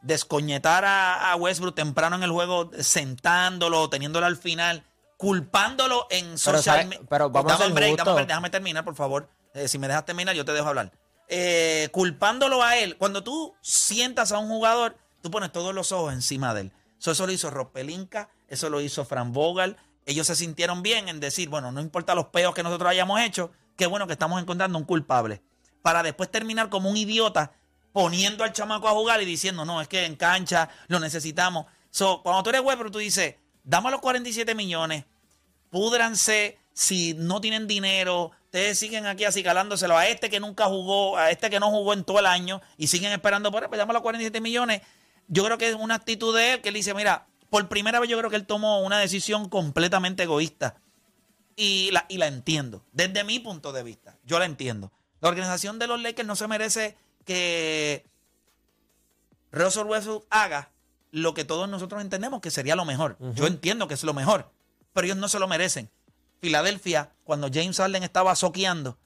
descoñetara 0.01 1.31
a 1.31 1.35
Westbrook 1.35 1.75
temprano 1.75 2.15
en 2.15 2.23
el 2.23 2.31
juego, 2.31 2.71
sentándolo, 2.79 3.89
teniéndolo 3.89 4.25
al 4.25 4.37
final, 4.37 4.83
culpándolo 5.17 6.07
en 6.09 6.37
social 6.37 6.87
media. 6.87 7.01
pero 7.09 7.29
vamos 7.29 7.51
a 7.53 7.57
break, 7.75 7.91
break, 8.15 8.27
déjame 8.27 8.49
terminar, 8.49 8.83
por 8.83 8.95
favor. 8.95 9.29
Eh, 9.53 9.67
si 9.67 9.77
me 9.77 9.87
dejas 9.87 10.05
terminar, 10.05 10.33
yo 10.35 10.45
te 10.45 10.53
dejo 10.53 10.67
hablar. 10.67 10.91
Eh, 11.33 11.87
culpándolo 11.93 12.61
a 12.61 12.75
él. 12.75 12.97
Cuando 12.97 13.23
tú 13.23 13.55
sientas 13.61 14.33
a 14.33 14.37
un 14.37 14.49
jugador, 14.49 14.97
tú 15.21 15.31
pones 15.31 15.49
todos 15.53 15.73
los 15.73 15.93
ojos 15.93 16.11
encima 16.11 16.53
de 16.53 16.61
él. 16.61 16.71
So, 16.97 17.11
eso 17.11 17.25
lo 17.25 17.31
hizo 17.31 17.49
Ropelinka, 17.49 18.29
eso 18.49 18.69
lo 18.69 18.81
hizo 18.81 19.05
Fran 19.05 19.31
Vogel. 19.31 19.77
Ellos 20.05 20.27
se 20.27 20.35
sintieron 20.35 20.83
bien 20.83 21.07
en 21.07 21.21
decir, 21.21 21.47
bueno, 21.47 21.71
no 21.71 21.79
importa 21.79 22.15
los 22.15 22.25
peos 22.27 22.53
que 22.53 22.63
nosotros 22.63 22.89
hayamos 22.89 23.21
hecho, 23.21 23.49
qué 23.77 23.87
bueno 23.87 24.07
que 24.07 24.13
estamos 24.13 24.41
encontrando 24.41 24.77
un 24.77 24.83
culpable. 24.83 25.41
Para 25.81 26.03
después 26.03 26.29
terminar 26.29 26.67
como 26.67 26.89
un 26.89 26.97
idiota 26.97 27.53
poniendo 27.93 28.43
al 28.43 28.51
chamaco 28.51 28.89
a 28.89 28.91
jugar 28.91 29.21
y 29.21 29.25
diciendo, 29.25 29.63
no, 29.63 29.79
es 29.79 29.87
que 29.87 30.03
en 30.03 30.17
cancha 30.17 30.67
lo 30.89 30.99
necesitamos. 30.99 31.65
So, 31.91 32.21
cuando 32.23 32.43
tú 32.43 32.49
eres 32.49 32.61
web, 32.61 32.91
tú 32.91 32.99
dices, 32.99 33.35
dame 33.63 33.89
los 33.89 34.01
47 34.01 34.53
millones, 34.53 35.05
púdranse 35.69 36.59
si 36.73 37.13
no 37.13 37.39
tienen 37.39 37.67
dinero. 37.67 38.31
Ustedes 38.51 38.77
siguen 38.77 39.05
aquí 39.05 39.23
acicalándoselo 39.23 39.97
a 39.97 40.09
este 40.09 40.29
que 40.29 40.41
nunca 40.41 40.65
jugó, 40.65 41.17
a 41.17 41.31
este 41.31 41.49
que 41.49 41.61
no 41.61 41.69
jugó 41.69 41.93
en 41.93 42.03
todo 42.03 42.19
el 42.19 42.25
año 42.25 42.61
y 42.75 42.87
siguen 42.87 43.13
esperando 43.13 43.49
por 43.49 43.63
él. 43.63 43.69
Pues 43.69 43.79
los 43.79 44.01
47 44.01 44.41
millones. 44.41 44.81
Yo 45.29 45.45
creo 45.45 45.57
que 45.57 45.69
es 45.69 45.75
una 45.75 45.95
actitud 45.95 46.35
de 46.35 46.55
él 46.55 46.61
que 46.61 46.67
él 46.67 46.75
dice, 46.75 46.93
mira, 46.93 47.27
Por 47.49 47.69
primera 47.69 48.01
vez 48.01 48.09
yo 48.09 48.17
creo 48.17 48.29
que 48.29 48.35
él 48.35 48.45
tomó 48.45 48.81
una 48.81 48.99
decisión 48.99 49.47
completamente 49.47 50.23
egoísta. 50.23 50.75
Y 51.55 51.91
la, 51.91 52.05
y 52.09 52.17
la 52.17 52.27
entiendo. 52.27 52.83
Desde 52.91 53.23
mi 53.23 53.39
punto 53.39 53.71
de 53.71 53.83
vista. 53.83 54.17
Yo 54.25 54.37
la 54.37 54.43
entiendo. 54.43 54.91
La 55.21 55.29
organización 55.29 55.79
de 55.79 55.87
los 55.87 56.01
Lakers 56.01 56.27
no 56.27 56.35
se 56.35 56.49
merece 56.49 56.97
que 57.23 58.05
Russell 59.53 59.85
Westbrook 59.85 60.25
haga 60.29 60.71
lo 61.11 61.33
que 61.33 61.45
todos 61.45 61.69
nosotros 61.69 62.01
entendemos 62.01 62.41
que 62.41 62.51
sería 62.51 62.75
lo 62.75 62.83
mejor. 62.83 63.15
Yo 63.33 63.47
entiendo 63.47 63.87
que 63.87 63.93
es 63.93 64.03
lo 64.03 64.13
mejor. 64.13 64.51
Pero 64.91 65.05
ellos 65.05 65.17
no 65.17 65.29
se 65.29 65.39
lo 65.39 65.47
merecen. 65.47 65.89
Filadelfia, 66.41 67.11
cuando 67.23 67.49
James 67.53 67.77
Harden 67.77 68.03
estaba 68.03 68.35
soqueando, 68.35 68.97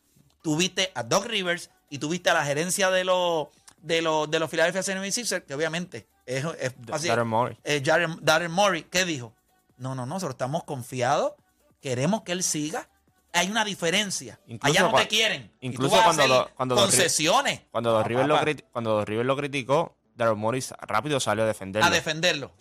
tuviste 0.41 0.91
a 0.95 1.03
Doc 1.03 1.25
Rivers 1.25 1.69
y 1.89 1.97
tuviste 1.99 2.29
a 2.29 2.33
la 2.33 2.45
gerencia 2.45 2.89
de 2.89 3.03
los 3.03 3.47
de 3.81 4.01
los 4.01 4.29
de 4.31 4.39
los 4.39 4.49
Philadelphia 4.49 4.81
76ers, 4.81 5.43
que 5.45 5.53
obviamente 5.53 6.07
es, 6.25 6.43
es 6.59 6.73
así, 6.91 7.07
Morey. 7.27 7.57
eh, 7.63 7.83
Darren- 7.83 8.19
Darren 8.21 8.51
¿qué 8.89 9.05
dijo? 9.05 9.33
No, 9.77 9.89
no, 9.89 10.05
no, 10.05 10.15
nosotros 10.15 10.33
estamos 10.35 10.63
confiados, 10.63 11.33
queremos 11.81 12.21
que 12.23 12.31
él 12.31 12.41
siga. 12.41 12.89
Hay 13.33 13.51
una 13.51 13.65
diferencia. 13.65 14.39
Incluso 14.47 14.71
Allá 14.79 14.89
no 14.89 14.95
te 14.97 15.07
quieren. 15.09 15.51
Incluso 15.59 16.01
cuando 16.01 16.25
lo- 16.25 16.49
cuando 16.55 16.75
los 16.75 16.85
concesiones 16.85 17.61
Cuando 17.69 17.91
Doc 17.91 18.05
Ah, 18.05 18.07
Rivers 18.07 18.27
lo, 18.29 18.35
cuando 18.71 19.03
criticó, 19.35 19.97
Daryl 20.15 20.37
Morris 20.37 20.73
rápido 20.79 21.19
salió 21.19 21.43
a 21.43 21.47
defenderlo. 21.47 21.85
a 21.85 21.91
defenderlo. 21.91 22.53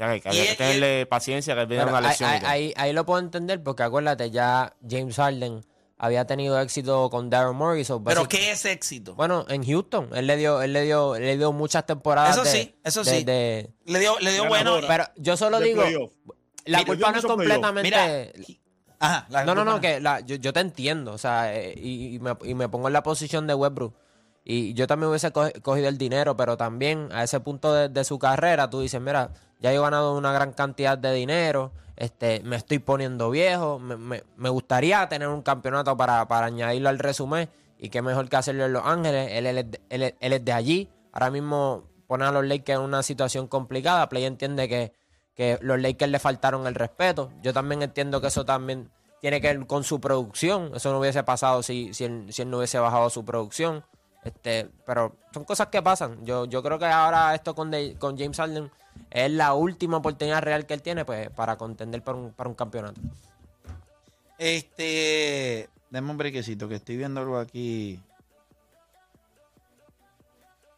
Ya 0.00 0.18
que, 0.20 0.28
había 0.30 0.46
que 0.46 0.54
tenerle 0.56 1.06
paciencia, 1.06 1.54
que 1.54 1.60
él 1.60 1.66
viene 1.66 1.84
una 1.84 1.98
ahí, 1.98 2.04
lesión. 2.06 2.30
ahí- 2.30 2.40
ahí- 2.44 2.74
ahí 2.76 2.92
lo 2.94 3.04
puedo 3.04 3.20
entender 3.20 3.62
porque 3.62 3.82
acuérdate, 3.82 4.30
ya 4.30 4.74
James 4.88 5.14
Harden 5.16 5.64
había 5.98 6.24
tenido 6.26 6.58
éxito 6.58 7.10
con 7.10 7.28
Darren 7.28 7.54
Morris. 7.54 7.86
so 7.88 8.02
Pero 8.02 8.26
¿qué 8.26 8.50
es 8.52 8.64
éxito? 8.64 9.14
Bueno, 9.14 9.44
en 9.50 9.62
Houston, 9.62 10.08
él 10.14 10.26
le 10.26 10.38
dio, 10.38 10.62
él 10.62 10.72
le 10.72 10.82
dio, 10.84 11.14
él 11.16 11.24
le 11.24 11.36
dio 11.36 11.52
muchas 11.52 11.84
temporadas. 11.84 12.30
Eso 12.34 12.44
de- 12.44 12.50
sí, 12.50 12.74
eso 12.82 13.04
de- 13.04 13.10
sí. 13.18 13.24
de- 13.24 13.70
le 13.84 13.98
dio, 13.98 14.18
le 14.20 14.32
dio 14.32 14.48
bueno. 14.48 14.78
Pero 14.88 15.04
yo 15.16 15.36
solo 15.36 15.60
digo, 15.60 15.82
playoff. 15.82 16.12
la 16.64 16.78
Mira, 16.78 16.86
culpa 16.88 17.12
no 17.12 17.18
es 17.18 17.24
completamente. 17.26 17.82
Mira, 18.36 18.56
ajá, 18.98 19.26
la 19.28 19.44
no, 19.44 19.54
no, 19.54 19.64
no, 19.66 19.80
que 19.82 20.00
la- 20.00 20.20
yo, 20.20 20.36
yo 20.36 20.52
te 20.54 20.60
entiendo, 20.60 21.12
o 21.12 21.18
sea, 21.18 21.54
eh, 21.54 21.74
y, 21.76 22.14
y 22.14 22.18
me, 22.20 22.34
y 22.44 22.54
me 22.54 22.70
pongo 22.70 22.86
en 22.86 22.94
la 22.94 23.02
posición 23.02 23.46
de 23.46 23.52
Westbrook. 23.54 23.94
Y 24.44 24.74
yo 24.74 24.86
también 24.86 25.10
hubiese 25.10 25.32
co- 25.32 25.50
cogido 25.62 25.88
el 25.88 25.98
dinero, 25.98 26.36
pero 26.36 26.56
también 26.56 27.08
a 27.12 27.22
ese 27.24 27.40
punto 27.40 27.72
de, 27.74 28.04
su 28.04 28.18
carrera, 28.18 28.70
tú 28.70 28.80
dices, 28.80 29.00
mira, 29.00 29.30
ya 29.60 29.72
he 29.72 29.78
ganado 29.78 30.16
una 30.16 30.32
gran 30.32 30.52
cantidad 30.52 30.96
de 30.96 31.12
dinero, 31.12 31.72
este, 31.96 32.40
me 32.44 32.56
estoy 32.56 32.78
poniendo 32.78 33.30
viejo, 33.30 33.78
me, 33.78 33.96
me- 33.96 34.24
me 34.36 34.48
gustaría 34.48 35.06
tener 35.08 35.28
un 35.28 35.42
campeonato 35.42 35.96
para, 35.96 36.26
para 36.26 36.46
añadirlo 36.46 36.88
al 36.88 36.98
resumen, 36.98 37.48
y 37.78 37.90
qué 37.90 38.02
mejor 38.02 38.28
que 38.28 38.36
hacerlo 38.36 38.64
en 38.66 38.72
Los 38.72 38.84
Ángeles, 38.86 39.28
él, 39.32 39.46
él 39.46 39.80
él 39.88 40.14
él 40.18 40.32
es 40.32 40.44
de 40.44 40.52
allí, 40.52 40.88
ahora 41.12 41.30
mismo 41.30 41.84
pone 42.06 42.24
a 42.24 42.32
los 42.32 42.44
Lakers 42.44 42.78
en 42.78 42.84
una 42.84 43.02
situación 43.02 43.46
complicada, 43.46 44.08
Play 44.08 44.24
entiende 44.24 44.68
que, 44.68 44.92
que 45.34 45.58
los 45.62 45.78
Lakers 45.80 46.10
le 46.10 46.18
faltaron 46.18 46.66
el 46.66 46.74
respeto, 46.74 47.30
yo 47.42 47.52
también 47.52 47.82
entiendo 47.82 48.20
que 48.20 48.26
eso 48.28 48.44
también 48.44 48.90
tiene 49.20 49.40
que 49.40 49.48
ver 49.48 49.66
con 49.66 49.84
su 49.84 50.00
producción. 50.00 50.72
Eso 50.74 50.90
no 50.92 50.98
hubiese 50.98 51.22
pasado 51.22 51.62
si, 51.62 51.92
si, 51.92 52.04
él, 52.04 52.26
si 52.30 52.40
él 52.42 52.48
no 52.50 52.56
hubiese 52.56 52.78
bajado 52.78 53.10
su 53.10 53.22
producción. 53.24 53.84
Este, 54.24 54.68
pero 54.84 55.16
son 55.32 55.44
cosas 55.44 55.68
que 55.68 55.80
pasan. 55.82 56.24
Yo, 56.24 56.44
yo 56.44 56.62
creo 56.62 56.78
que 56.78 56.84
ahora 56.86 57.34
esto 57.34 57.54
con, 57.54 57.70
de- 57.70 57.96
con 57.98 58.18
James 58.18 58.36
Harden 58.36 58.70
es 59.10 59.30
la 59.30 59.54
última 59.54 59.96
oportunidad 59.98 60.42
real 60.42 60.66
que 60.66 60.74
él 60.74 60.82
tiene 60.82 61.04
pues, 61.04 61.30
para 61.30 61.56
contender 61.56 62.02
para 62.02 62.18
un, 62.18 62.32
para 62.32 62.48
un 62.50 62.54
campeonato. 62.54 63.00
Este. 64.38 65.68
Dame 65.90 66.10
un 66.10 66.16
brequecito, 66.18 66.68
que 66.68 66.76
estoy 66.76 66.96
viendo 66.96 67.20
algo 67.20 67.38
aquí. 67.38 68.00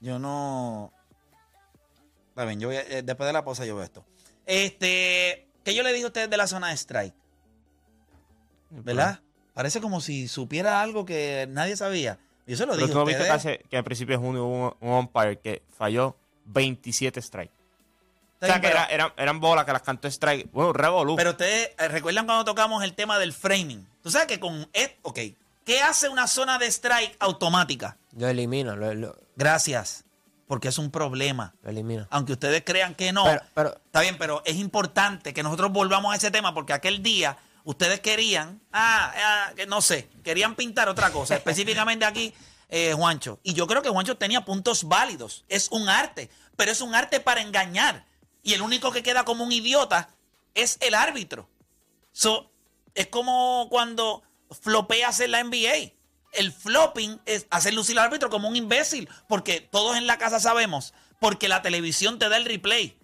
Yo 0.00 0.18
no. 0.18 0.92
Está 2.30 2.44
bien, 2.44 2.60
yo 2.60 2.68
voy 2.68 2.76
a- 2.76 2.82
eh, 2.82 3.02
después 3.02 3.26
de 3.26 3.32
la 3.32 3.44
pausa 3.44 3.64
yo 3.64 3.74
veo 3.76 3.84
esto. 3.84 4.04
Este. 4.46 5.48
¿Qué 5.64 5.74
yo 5.74 5.82
le 5.82 5.92
dije 5.92 6.04
a 6.04 6.08
ustedes 6.08 6.30
de 6.30 6.36
la 6.36 6.46
zona 6.46 6.68
de 6.68 6.74
strike? 6.74 7.14
¿Verdad? 8.70 9.20
Parece 9.54 9.80
como 9.80 10.00
si 10.00 10.26
supiera 10.28 10.80
algo 10.80 11.04
que 11.04 11.46
nadie 11.50 11.76
sabía. 11.76 12.18
Yo 12.46 12.56
se 12.56 12.66
lo 12.66 12.72
Pero 12.72 12.82
dije 12.86 12.92
tú 12.92 12.98
no 12.98 13.04
viste 13.04 13.24
que, 13.24 13.30
hace- 13.30 13.64
que 13.70 13.76
a 13.76 13.82
principios 13.82 14.20
de 14.20 14.26
junio 14.26 14.44
hubo 14.44 14.76
un, 14.80 14.88
un 14.88 14.94
umpire 14.98 15.38
que 15.38 15.62
falló 15.76 16.16
27 16.46 17.20
strikes. 17.22 17.52
O 18.40 18.46
sea, 18.46 18.60
que 18.60 18.66
era- 18.66 18.86
eran, 18.86 19.12
eran 19.16 19.38
bolas 19.38 19.64
que 19.64 19.72
las 19.72 19.82
cantó 19.82 20.08
strike. 20.08 20.50
Bueno, 20.50 20.72
revolú. 20.72 21.14
Pero 21.14 21.30
ustedes 21.30 21.70
eh, 21.78 21.88
recuerdan 21.88 22.26
cuando 22.26 22.44
tocamos 22.44 22.82
el 22.82 22.94
tema 22.94 23.18
del 23.20 23.32
framing. 23.32 23.86
Tú 24.02 24.10
sabes 24.10 24.26
que 24.26 24.40
con. 24.40 24.68
et- 24.72 24.98
Ok. 25.02 25.18
¿Qué 25.64 25.80
hace 25.80 26.08
una 26.08 26.26
zona 26.26 26.58
de 26.58 26.66
strike 26.66 27.14
automática? 27.20 27.96
Lo 28.16 28.26
elimina, 28.28 28.74
lo, 28.74 28.92
lo- 28.94 29.16
Gracias. 29.36 30.04
Porque 30.48 30.66
es 30.68 30.76
un 30.78 30.90
problema. 30.90 31.54
lo 31.62 31.70
elimina. 31.70 32.08
Aunque 32.10 32.32
ustedes 32.32 32.62
crean 32.66 32.96
que 32.96 33.12
no. 33.12 33.22
Pero- 33.24 33.42
pero- 33.54 33.74
está 33.86 34.00
bien, 34.00 34.18
pero 34.18 34.42
es 34.44 34.56
importante 34.56 35.32
que 35.32 35.44
nosotros 35.44 35.70
volvamos 35.70 36.12
a 36.12 36.16
ese 36.16 36.32
tema 36.32 36.52
porque 36.52 36.72
aquel 36.72 37.00
día 37.04 37.36
ustedes 37.64 38.00
querían, 38.00 38.60
ah, 38.72 39.12
ah, 39.16 39.52
que 39.54 39.66
no 39.66 39.80
sé, 39.80 40.08
querían 40.22 40.54
pintar 40.54 40.88
otra 40.88 41.10
cosa, 41.10 41.36
específicamente 41.36 42.04
aquí, 42.04 42.32
eh, 42.68 42.94
Juancho. 42.94 43.38
Y 43.42 43.54
yo 43.54 43.66
creo 43.66 43.82
que 43.82 43.90
Juancho 43.90 44.16
tenía 44.16 44.44
puntos 44.44 44.84
válidos. 44.84 45.44
Es 45.48 45.68
un 45.70 45.88
arte, 45.88 46.30
pero 46.56 46.72
es 46.72 46.80
un 46.80 46.94
arte 46.94 47.20
para 47.20 47.42
engañar. 47.42 48.06
Y 48.42 48.54
el 48.54 48.62
único 48.62 48.92
que 48.92 49.02
queda 49.02 49.24
como 49.24 49.44
un 49.44 49.52
idiota 49.52 50.08
es 50.54 50.78
el 50.80 50.94
árbitro. 50.94 51.48
So, 52.12 52.50
es 52.94 53.06
como 53.08 53.68
cuando 53.70 54.22
flopeas 54.60 55.20
en 55.20 55.32
la 55.32 55.44
NBA. 55.44 55.92
El 56.32 56.50
flopping 56.52 57.20
es 57.26 57.46
hacer 57.50 57.74
lucir 57.74 57.98
al 57.98 58.06
árbitro 58.06 58.30
como 58.30 58.48
un 58.48 58.56
imbécil, 58.56 59.08
porque 59.28 59.60
todos 59.60 59.96
en 59.96 60.06
la 60.06 60.16
casa 60.16 60.40
sabemos, 60.40 60.94
porque 61.20 61.48
la 61.48 61.60
televisión 61.60 62.18
te 62.18 62.28
da 62.28 62.38
el 62.38 62.46
replay. 62.46 62.98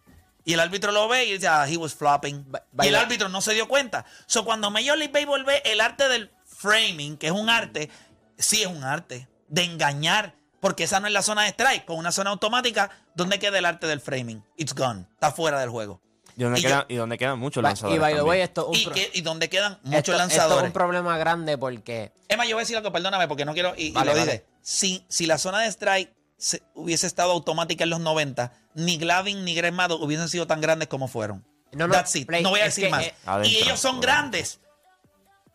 Y 0.48 0.54
el 0.54 0.60
árbitro 0.60 0.92
lo 0.92 1.08
ve 1.08 1.26
y 1.26 1.32
dice, 1.34 1.46
ah, 1.46 1.68
he 1.68 1.76
was 1.76 1.94
flopping. 1.94 2.44
Ba- 2.50 2.64
y 2.84 2.88
el 2.88 2.94
árbitro 2.94 3.28
no 3.28 3.42
se 3.42 3.52
dio 3.52 3.68
cuenta. 3.68 4.06
So, 4.26 4.44
cuando 4.46 4.70
Major 4.70 4.96
League 4.96 5.12
Baseball 5.12 5.44
ve 5.44 5.60
el 5.66 5.80
arte 5.80 6.08
del 6.08 6.30
framing, 6.46 7.18
que 7.18 7.26
es 7.26 7.32
un 7.32 7.50
arte, 7.50 7.90
sí 8.38 8.62
es 8.62 8.66
un 8.66 8.82
arte, 8.82 9.28
de 9.48 9.64
engañar, 9.64 10.34
porque 10.60 10.84
esa 10.84 11.00
no 11.00 11.06
es 11.06 11.12
la 11.12 11.20
zona 11.22 11.42
de 11.42 11.48
strike. 11.50 11.84
Con 11.84 11.98
una 11.98 12.12
zona 12.12 12.30
automática, 12.30 12.90
¿dónde 13.14 13.38
queda 13.38 13.58
el 13.58 13.66
arte 13.66 13.86
del 13.86 14.00
framing? 14.00 14.42
It's 14.56 14.74
gone. 14.74 15.04
Está 15.12 15.32
fuera 15.32 15.60
del 15.60 15.68
juego. 15.68 16.00
y, 16.36 16.42
donde 16.44 16.60
y 16.60 16.62
quedan, 16.62 16.80
yo- 16.80 16.86
y 16.88 16.96
donde 16.96 17.18
quedan 17.18 17.38
muchos 17.38 17.62
lanzadores. 17.62 17.96
y 17.96 17.98
by 18.00 18.14
the 18.14 18.22
way, 18.22 18.40
esto 18.40 18.70
es 18.72 18.86
un, 18.86 18.92
Y, 18.92 18.94
que, 18.94 19.10
y 19.12 19.20
donde 19.20 19.48
quedan 19.50 19.72
esto- 19.72 19.86
muchos 19.88 19.98
esto 19.98 20.12
es 20.12 20.18
lanzadores. 20.18 20.64
un 20.68 20.72
problema 20.72 21.18
grande 21.18 21.58
porque 21.58 22.12
Emma, 22.28 22.44
yo 22.46 22.56
voy 22.56 22.60
a 22.60 22.64
decir 22.64 22.76
algo, 22.76 22.90
perdóname, 22.90 23.28
porque 23.28 23.44
no 23.44 23.52
quiero. 23.52 23.74
Y, 23.76 23.88
y 23.88 23.90
Vale, 23.90 24.12
lo 24.12 24.18
vale. 24.18 24.32
dije. 24.32 24.46
Si, 24.62 25.04
si 25.08 25.26
la 25.26 25.36
zona 25.36 25.60
de 25.60 25.68
strike 25.68 26.10
se- 26.38 26.62
hubiese 26.74 27.06
estado 27.06 27.32
automática 27.32 27.84
en 27.84 27.90
los 27.90 28.00
90, 28.00 28.52
ni 28.74 28.96
Glavin 28.96 29.44
ni 29.44 29.54
Greg 29.54 29.72
Maddux 29.74 30.02
hubiesen 30.02 30.28
sido 30.28 30.46
tan 30.46 30.60
grandes 30.60 30.88
como 30.88 31.08
fueron. 31.08 31.44
No, 31.72 31.86
no, 31.86 31.92
That's 31.94 32.16
it. 32.16 32.26
Play, 32.26 32.42
no 32.42 32.50
voy 32.50 32.60
a 32.60 32.64
decir 32.64 32.84
que, 32.84 32.90
más. 32.90 33.02
eh, 33.04 33.14
Adentro, 33.26 33.50
y 33.52 33.56
ellos 33.62 33.78
son 33.78 34.00
grandes. 34.00 34.60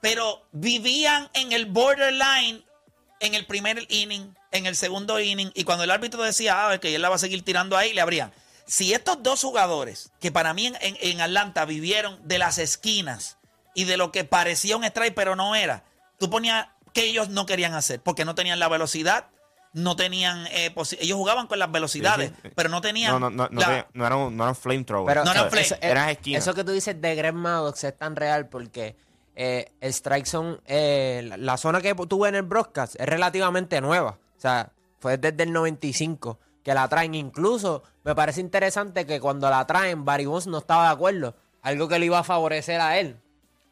Pero 0.01 0.45
vivían 0.51 1.29
en 1.33 1.51
el 1.53 1.65
borderline 1.65 2.63
en 3.19 3.35
el 3.35 3.45
primer 3.45 3.85
inning, 3.89 4.35
en 4.51 4.65
el 4.65 4.75
segundo 4.75 5.17
inning, 5.19 5.49
y 5.55 5.63
cuando 5.63 5.85
el 5.85 5.91
árbitro 5.91 6.21
decía, 6.23 6.69
ah, 6.69 6.77
que 6.77 6.93
él 6.93 7.01
la 7.01 7.07
va 7.07 7.15
a 7.15 7.19
seguir 7.19 7.41
tirando 7.45 7.77
ahí, 7.77 7.93
le 7.93 8.01
abrían. 8.01 8.33
Si 8.65 8.93
estos 8.93 9.23
dos 9.23 9.41
jugadores, 9.41 10.11
que 10.19 10.29
para 10.31 10.53
mí 10.53 10.65
en, 10.67 10.75
en- 10.81 10.97
en 10.99 11.21
Atlanta 11.21 11.63
vivieron 11.63 12.19
de 12.27 12.37
las 12.37 12.57
esquinas 12.57 13.37
y 13.73 13.85
de 13.85 13.95
lo 13.95 14.11
que 14.11 14.25
parecía 14.25 14.75
un 14.75 14.83
strike, 14.83 15.13
pero 15.15 15.37
no 15.37 15.55
era, 15.55 15.85
tú 16.19 16.29
ponías 16.29 16.67
que 16.93 17.05
ellos 17.05 17.29
no 17.29 17.45
querían 17.45 17.73
hacer, 17.73 18.01
porque 18.01 18.25
no 18.25 18.35
tenían 18.35 18.59
la 18.59 18.67
velocidad, 18.67 19.27
no 19.73 19.95
tenían, 19.95 20.45
eh, 20.51 20.73
ellos 20.99 21.17
jugaban 21.17 21.47
con 21.47 21.59
las 21.59 21.71
velocidades, 21.71 22.29
Sí, 22.29 22.35
sí. 22.43 22.49
pero 22.55 22.69
no 22.69 22.79
tenían... 22.81 23.11
No, 23.11 23.19
no, 23.19 23.29
no, 23.29 23.49
no, 23.51 23.59
la- 23.59 23.67
te- 23.83 23.87
no 23.97 24.05
eran, 24.05 24.37
no 24.37 24.43
eran 24.43 24.55
flamethrowers. 24.55 25.07
Pero 25.07 25.25
No 25.25 25.31
eran 25.31 25.49
flame. 25.49 25.65
eso, 25.65 25.75
eran 25.81 26.09
eh, 26.09 26.11
esquinas. 26.13 26.43
eso 26.43 26.53
que 26.53 26.63
tú 26.63 26.71
dices 26.71 26.99
de 27.01 27.15
Greg 27.15 27.33
Maddox 27.33 27.83
es 27.83 27.97
tan 27.97 28.15
real 28.15 28.47
porque 28.49 28.95
eh, 29.35 29.71
el 29.81 29.89
strike 29.93 30.25
zone, 30.27 30.57
eh, 30.67 31.23
la, 31.25 31.37
la 31.37 31.57
zona 31.57 31.81
que 31.81 31.93
tuve 31.95 32.29
en 32.29 32.35
el 32.35 32.43
broadcast 32.43 32.95
es 32.99 33.05
relativamente 33.07 33.81
nueva. 33.81 34.19
O 34.37 34.39
sea, 34.39 34.71
fue 34.99 35.17
desde 35.17 35.43
el 35.43 35.51
95 35.51 36.39
que 36.63 36.73
la 36.73 36.87
traen. 36.87 37.15
Incluso 37.15 37.81
me 38.03 38.13
parece 38.13 38.41
interesante 38.41 39.05
que 39.07 39.19
cuando 39.19 39.49
la 39.49 39.65
traen, 39.65 40.05
Barry 40.05 40.25
Bonds 40.25 40.47
no 40.47 40.59
estaba 40.59 40.83
de 40.87 40.93
acuerdo. 40.93 41.35
Algo 41.63 41.87
que 41.87 41.97
le 41.97 42.05
iba 42.05 42.19
a 42.19 42.23
favorecer 42.23 42.79
a 42.79 42.99
él. 42.99 43.17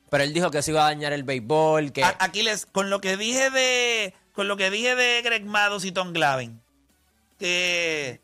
Pero 0.09 0.23
él 0.23 0.33
dijo 0.33 0.49
que 0.51 0.61
se 0.61 0.71
iba 0.71 0.81
a 0.81 0.85
dañar 0.85 1.13
el 1.13 1.23
béisbol, 1.23 1.91
que... 1.93 2.03
A- 2.03 2.15
Aquiles, 2.19 2.65
con 2.65 2.89
lo 2.89 2.99
que 2.99 3.15
dije 3.15 3.49
de 3.49 4.13
con 4.33 4.47
lo 4.47 4.57
que 4.57 4.69
dije 4.69 4.95
de 4.95 5.21
Greg 5.21 5.45
Maddux 5.45 5.85
y 5.85 5.91
Tom 5.91 6.13
Glavin, 6.13 6.61
que 7.39 8.21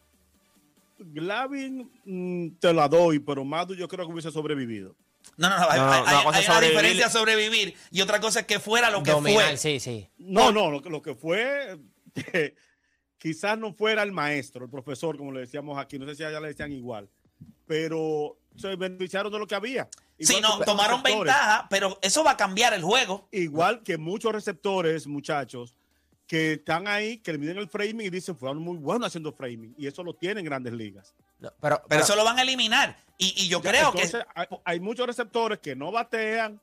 Glavin 1.00 1.90
mm, 2.06 2.58
te 2.60 2.74
la 2.74 2.88
doy, 2.88 3.20
pero 3.20 3.44
Madu 3.46 3.76
yo 3.76 3.88
creo 3.88 4.06
que 4.08 4.14
hubiese 4.14 4.32
sobrevivido. 4.32 4.96
no, 5.38 5.50
no, 5.50 5.58
no, 5.60 5.70
hay, 5.70 5.80
No, 5.80 5.86
no, 5.86 5.92
hay- 5.92 6.46
una 6.46 6.58
hay- 6.58 6.70
diferencia 6.70 7.10
sobrevivir 7.10 7.76
y 7.92 8.02
otra 8.02 8.20
cosa 8.20 8.40
es 8.42 8.46
que 8.48 8.60
fuera 8.60 8.90
lo 8.90 9.04
que 9.04 9.12
dominar, 9.12 9.50
fue. 9.50 9.58
sí, 9.58 9.80
sí. 9.80 10.10
No, 10.18 10.52
no, 10.52 10.72
lo, 10.72 10.82
que- 10.82 10.90
lo 10.90 11.02
que 11.02 11.14
fue, 11.16 11.78
quizás 13.18 13.58
no 13.58 13.74
fuera 13.74 14.04
el 14.04 14.12
maestro, 14.12 14.66
el 14.66 14.72
profesor, 14.72 15.18
como 15.18 15.32
le 15.32 15.42
decíamos 15.42 15.78
aquí, 15.78 16.00
no 16.00 16.06
sé 16.08 16.16
si 16.16 16.24
allá 16.24 16.40
le 16.40 16.48
decían 16.50 16.72
igual, 16.72 17.10
pero 17.68 18.38
se 18.56 18.76
beneficiaron 18.76 19.32
de 19.32 19.40
lo 19.40 19.46
que 19.48 19.56
había. 19.56 19.88
Sí, 20.20 20.34
Igual 20.34 20.42
no, 20.42 20.48
que 20.50 20.54
muchos 20.56 20.66
tomaron 20.66 21.04
receptores. 21.04 21.34
ventaja, 21.34 21.68
pero 21.70 22.00
eso 22.02 22.24
va 22.24 22.32
a 22.32 22.38
cambiar 22.38 22.74
el 22.74 22.82
juego. 22.82 23.28
Igual 23.32 23.84
que 23.84 24.00
muchos 24.00 24.32
receptores, 24.32 25.06
muchachos, 25.06 25.76
que 26.28 26.54
están 26.54 26.88
ahí, 26.88 27.18
que 27.20 27.32
le 27.32 27.38
miden 27.38 27.58
el 27.58 27.70
framing 27.70 28.06
y 28.06 28.10
dicen, 28.10 28.38
fueron 28.38 28.58
muy 28.60 28.78
buenos 28.78 29.08
haciendo 29.08 29.32
framing, 29.32 29.74
y 29.78 29.88
eso 29.88 30.04
lo 30.04 30.14
tienen 30.14 30.44
grandes 30.46 30.74
ligas. 30.74 31.16
No, 31.40 31.50
pero, 31.62 31.78
Pero 31.78 31.84
pero- 31.88 32.04
eso 32.04 32.16
lo 32.18 32.26
van 32.26 32.38
a 32.38 32.42
eliminar. 32.42 32.98
Y, 33.18 33.34
y 33.44 33.48
yo 33.48 33.62
creo 33.62 33.92
que... 33.94 34.10
Hay, 34.36 34.48
hay 34.66 34.80
muchos 34.80 35.08
receptores 35.08 35.60
que 35.60 35.76
no 35.76 35.92
batean, 35.92 36.62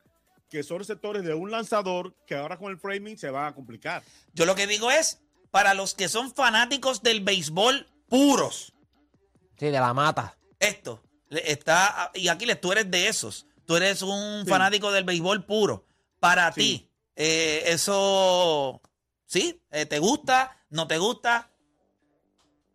que 0.50 0.62
son 0.62 0.78
receptores 0.78 1.24
de 1.24 1.32
un 1.34 1.50
lanzador, 1.50 2.14
que 2.26 2.34
ahora 2.36 2.58
con 2.58 2.70
el 2.70 2.78
framing 2.78 3.16
se 3.18 3.30
van 3.30 3.46
a 3.46 3.54
complicar. 3.54 4.02
Yo 4.34 4.44
lo 4.46 4.54
que 4.54 4.66
digo 4.66 4.90
es, 4.90 5.20
para 5.50 5.72
los 5.74 5.94
que 5.94 6.08
son 6.08 6.32
fanáticos 6.34 7.02
del 7.02 7.22
béisbol 7.22 7.88
puros, 8.08 8.72
sí, 9.58 9.66
de 9.66 9.72
la 9.72 9.94
mata. 9.94 10.36
esto 10.60 11.00
está, 11.30 12.10
y 12.14 12.28
Aquiles, 12.28 12.60
tú 12.60 12.70
eres 12.70 12.88
de 12.90 13.08
esos. 13.08 13.46
Tú 13.66 13.76
eres 13.76 14.02
un 14.02 14.42
Sí. 14.44 14.50
fanático 14.50 14.92
del 14.92 15.04
béisbol 15.04 15.44
puro. 15.46 15.86
Para 16.20 16.52
Sí. 16.52 16.60
ti, 16.60 16.90
eh, 17.16 17.62
eso, 17.66 18.80
¿sí? 19.26 19.60
Eh, 19.70 19.86
¿Te 19.86 19.98
gusta? 19.98 20.56
¿No 20.70 20.86
te 20.86 20.98
gusta? 20.98 21.50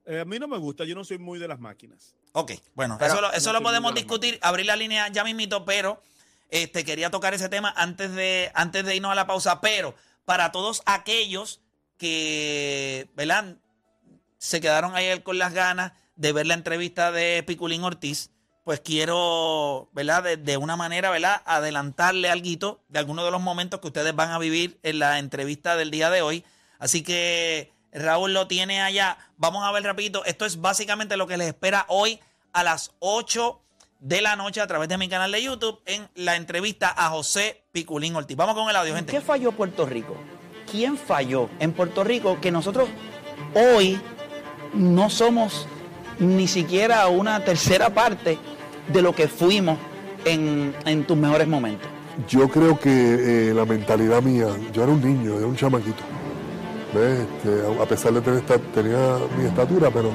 Eh, 0.05 0.21
a 0.21 0.25
mí 0.25 0.39
no 0.39 0.47
me 0.47 0.57
gusta, 0.57 0.85
yo 0.85 0.95
no 0.95 1.03
soy 1.03 1.17
muy 1.17 1.39
de 1.39 1.47
las 1.47 1.59
máquinas. 1.59 2.15
Ok, 2.33 2.53
bueno, 2.75 2.97
Pero- 2.99 3.11
eso 3.13 3.21
lo, 3.21 3.31
eso 3.31 3.47
No 3.47 3.53
lo 3.53 3.59
estoy 3.59 3.63
podemos 3.69 3.93
discutir, 3.95 4.39
abrir 4.41 4.65
la 4.65 4.75
línea 4.75 5.07
ya 5.09 5.23
mismito, 5.23 5.65
pero 5.65 6.01
este, 6.49 6.83
quería 6.83 7.09
tocar 7.11 7.33
ese 7.33 7.49
tema 7.49 7.73
antes 7.75 8.13
de, 8.13 8.51
antes 8.55 8.85
de 8.85 8.95
irnos 8.95 9.11
a 9.11 9.15
la 9.15 9.27
pausa, 9.27 9.61
pero 9.61 9.95
para 10.25 10.51
todos 10.51 10.81
aquellos 10.85 11.61
que, 11.97 13.09
¿verdad? 13.15 13.57
Se 14.37 14.61
quedaron 14.61 14.95
ayer 14.95 15.21
con 15.23 15.37
las 15.37 15.53
ganas 15.53 15.93
de 16.15 16.31
ver 16.33 16.47
la 16.47 16.53
entrevista 16.53 17.11
de 17.11 17.43
Piculín 17.45 17.83
Ortiz, 17.83 18.31
pues 18.69 18.81
quiero, 18.81 19.89
¿verdad? 19.93 20.37
De, 20.37 20.57
una 20.57 20.75
manera, 20.75 21.09
¿verdad? 21.09 21.41
Adelantarle 21.45 22.29
algo 22.29 22.79
de 22.87 22.99
algunos 22.99 23.25
de 23.25 23.31
los 23.31 23.41
momentos 23.41 23.79
que 23.79 23.87
ustedes 23.87 24.15
van 24.15 24.29
a 24.29 24.37
vivir 24.37 24.79
en 24.83 24.99
la 24.99 25.17
entrevista 25.17 25.75
del 25.75 25.89
día 25.89 26.11
de 26.11 26.21
hoy. 26.21 26.45
Así 26.77 27.01
que 27.01 27.73
Raúl 27.91 28.31
lo 28.31 28.45
tiene 28.45 28.79
allá. 28.79 29.17
Vamos 29.37 29.65
a 29.65 29.71
ver 29.71 29.81
rapidito. 29.81 30.23
Esto 30.23 30.45
es 30.45 30.61
básicamente 30.61 31.17
lo 31.17 31.25
que 31.25 31.37
les 31.37 31.47
espera 31.47 31.87
hoy 31.87 32.19
a 32.53 32.63
las 32.63 32.91
8 32.99 33.59
de 34.01 34.21
la 34.21 34.35
noche 34.35 34.61
a 34.61 34.67
través 34.67 34.87
de 34.87 34.99
mi 34.99 35.09
canal 35.09 35.31
de 35.31 35.41
YouTube 35.41 35.81
en 35.87 36.07
la 36.13 36.35
entrevista 36.35 36.93
a 36.95 37.09
José 37.09 37.63
Piculín 37.71 38.15
Ortiz. 38.15 38.37
Vamos 38.37 38.53
con 38.53 38.69
el 38.69 38.75
audio, 38.75 38.95
¿En 38.95 39.05
qué 39.07 39.13
gente. 39.13 39.25
falló 39.25 39.51
Puerto 39.51 39.87
Rico? 39.87 40.15
¿Quién 40.71 40.95
falló 40.95 41.49
en 41.57 41.73
Puerto 41.73 42.03
Rico 42.03 42.39
que 42.39 42.51
nosotros 42.51 42.87
hoy 43.55 43.99
no 44.75 45.09
somos 45.09 45.65
ni 46.19 46.47
siquiera 46.47 47.07
una 47.07 47.43
tercera 47.43 47.91
parte 47.91 48.37
de 48.91 49.01
lo 49.01 49.13
que 49.13 49.27
fuimos 49.27 49.77
en, 50.25 50.73
en 50.85 51.03
tus 51.05 51.17
mejores 51.17 51.47
momentos? 51.47 51.87
Yo 52.27 52.49
creo 52.49 52.77
que 52.79 53.49
eh, 53.49 53.53
la 53.53 53.65
mentalidad 53.65 54.21
mía, 54.21 54.47
yo 54.73 54.83
era 54.83 54.91
un 54.91 55.01
niño, 55.01 55.37
era 55.37 55.47
un 55.47 55.55
chamaquito. 55.55 56.03
¿Ves? 56.93 57.19
Este, 57.19 57.81
a- 57.81 57.85
pesar 57.85 58.13
de 58.13 58.21
tener 58.21 58.39
esta- 58.39 58.57
tenía 58.57 59.17
mi 59.37 59.45
estatura, 59.45 59.89
pero 59.91 60.11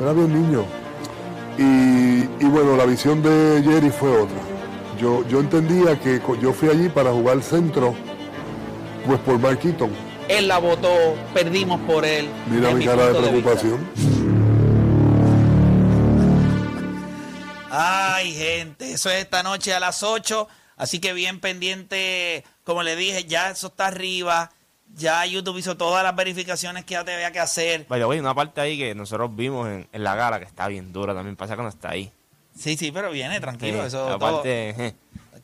era 0.00 0.12
bien 0.12 0.32
niño. 0.32 0.64
Y, 1.58 2.44
y 2.44 2.48
bueno, 2.48 2.76
la 2.76 2.84
visión 2.86 3.22
de 3.22 3.62
Jerry 3.64 3.90
fue 3.90 4.10
otra. 4.10 4.36
Yo, 5.00 5.26
yo 5.28 5.40
entendía 5.40 5.98
que 5.98 6.20
yo 6.40 6.52
fui 6.52 6.68
allí 6.68 6.88
para 6.88 7.10
jugar 7.10 7.42
centro, 7.42 7.94
pues 9.06 9.18
por 9.20 9.38
Mark 9.38 9.58
Eaton. 9.64 9.90
Él 10.28 10.46
la 10.48 10.58
votó, 10.58 10.88
perdimos 11.32 11.80
por 11.80 12.04
él. 12.04 12.26
Mira 12.50 12.72
mi 12.74 12.84
cara 12.84 13.06
de 13.12 13.32
vista. 13.32 13.50
Ay, 17.80 18.34
gente, 18.34 18.92
eso 18.92 19.08
es 19.10 19.16
esta 19.22 19.42
noche 19.44 19.72
a 19.72 19.78
las 19.80 20.02
8. 20.02 20.48
Así 20.76 20.98
que 21.00 21.12
bien 21.12 21.38
pendiente, 21.40 22.44
como 22.64 22.82
le 22.82 22.96
dije, 22.96 23.24
ya 23.24 23.50
eso 23.50 23.68
está 23.68 23.86
arriba. 23.86 24.50
Ya 24.94 25.24
YouTube 25.26 25.58
hizo 25.58 25.76
todas 25.76 26.02
las 26.02 26.16
verificaciones 26.16 26.84
que 26.84 26.92
ya 26.94 27.04
te 27.04 27.14
había 27.14 27.30
que 27.30 27.40
hacer. 27.40 27.86
Vaya, 27.88 28.06
güey, 28.06 28.18
una 28.18 28.34
parte 28.34 28.60
ahí 28.60 28.78
que 28.78 28.94
nosotros 28.94 29.34
vimos 29.36 29.68
en, 29.68 29.86
en 29.92 30.02
la 30.04 30.14
gala 30.16 30.38
que 30.40 30.46
está 30.46 30.66
bien 30.66 30.92
dura 30.92 31.14
también 31.14 31.36
pasa 31.36 31.54
cuando 31.54 31.68
está 31.70 31.90
ahí. 31.90 32.10
Sí, 32.58 32.76
sí, 32.76 32.90
pero 32.90 33.10
viene, 33.12 33.38
tranquilo. 33.40 33.80
Sí, 33.82 33.86
eso 33.88 34.18
todo- 34.18 34.42
je, 34.42 34.94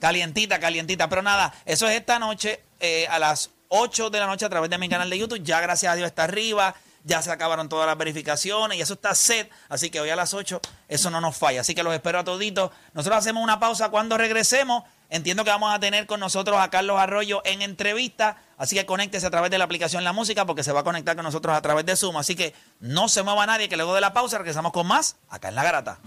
Calientita, 0.00 0.58
calientita. 0.58 1.08
Pero 1.08 1.22
nada, 1.22 1.54
eso 1.66 1.88
es 1.88 1.96
esta 1.96 2.18
noche 2.18 2.60
eh, 2.80 3.06
a 3.08 3.18
las 3.18 3.50
8 3.68 4.10
de 4.10 4.18
la 4.18 4.26
noche 4.26 4.44
a 4.44 4.48
través 4.48 4.70
de 4.70 4.78
mi 4.78 4.88
canal 4.88 5.08
de 5.10 5.18
YouTube. 5.18 5.42
Ya 5.42 5.60
gracias 5.60 5.92
a 5.92 5.96
Dios 5.96 6.06
está 6.08 6.24
arriba. 6.24 6.74
Ya 7.04 7.20
se 7.20 7.30
acabaron 7.30 7.68
todas 7.68 7.86
las 7.86 7.98
verificaciones 7.98 8.78
y 8.78 8.80
eso 8.80 8.94
está 8.94 9.14
set. 9.14 9.50
Así 9.68 9.90
que 9.90 10.00
hoy 10.00 10.10
a 10.10 10.16
las 10.16 10.32
8 10.32 10.60
eso 10.88 11.10
no 11.10 11.20
nos 11.20 11.36
falla. 11.36 11.60
Así 11.60 11.74
que 11.74 11.82
los 11.82 11.94
espero 11.94 12.18
a 12.18 12.24
toditos. 12.24 12.70
Nosotros 12.94 13.18
hacemos 13.18 13.42
una 13.42 13.60
pausa 13.60 13.90
cuando 13.90 14.16
regresemos. 14.16 14.84
Entiendo 15.10 15.44
que 15.44 15.50
vamos 15.50 15.72
a 15.72 15.78
tener 15.78 16.06
con 16.06 16.18
nosotros 16.18 16.58
a 16.58 16.70
Carlos 16.70 16.98
Arroyo 16.98 17.42
en 17.44 17.60
entrevista. 17.60 18.38
Así 18.56 18.74
que 18.74 18.86
conéctese 18.86 19.26
a 19.26 19.30
través 19.30 19.50
de 19.50 19.58
la 19.58 19.64
aplicación 19.64 20.02
La 20.02 20.14
Música 20.14 20.46
porque 20.46 20.64
se 20.64 20.72
va 20.72 20.80
a 20.80 20.84
conectar 20.84 21.14
con 21.14 21.24
nosotros 21.24 21.54
a 21.54 21.60
través 21.60 21.84
de 21.84 21.94
Zoom. 21.94 22.16
Así 22.16 22.34
que 22.34 22.54
no 22.80 23.08
se 23.08 23.22
mueva 23.22 23.44
nadie 23.46 23.68
que 23.68 23.76
luego 23.76 23.94
de 23.94 24.00
la 24.00 24.14
pausa 24.14 24.38
regresamos 24.38 24.72
con 24.72 24.86
más 24.86 25.16
acá 25.28 25.50
en 25.50 25.56
La 25.56 25.62
Garata. 25.62 25.98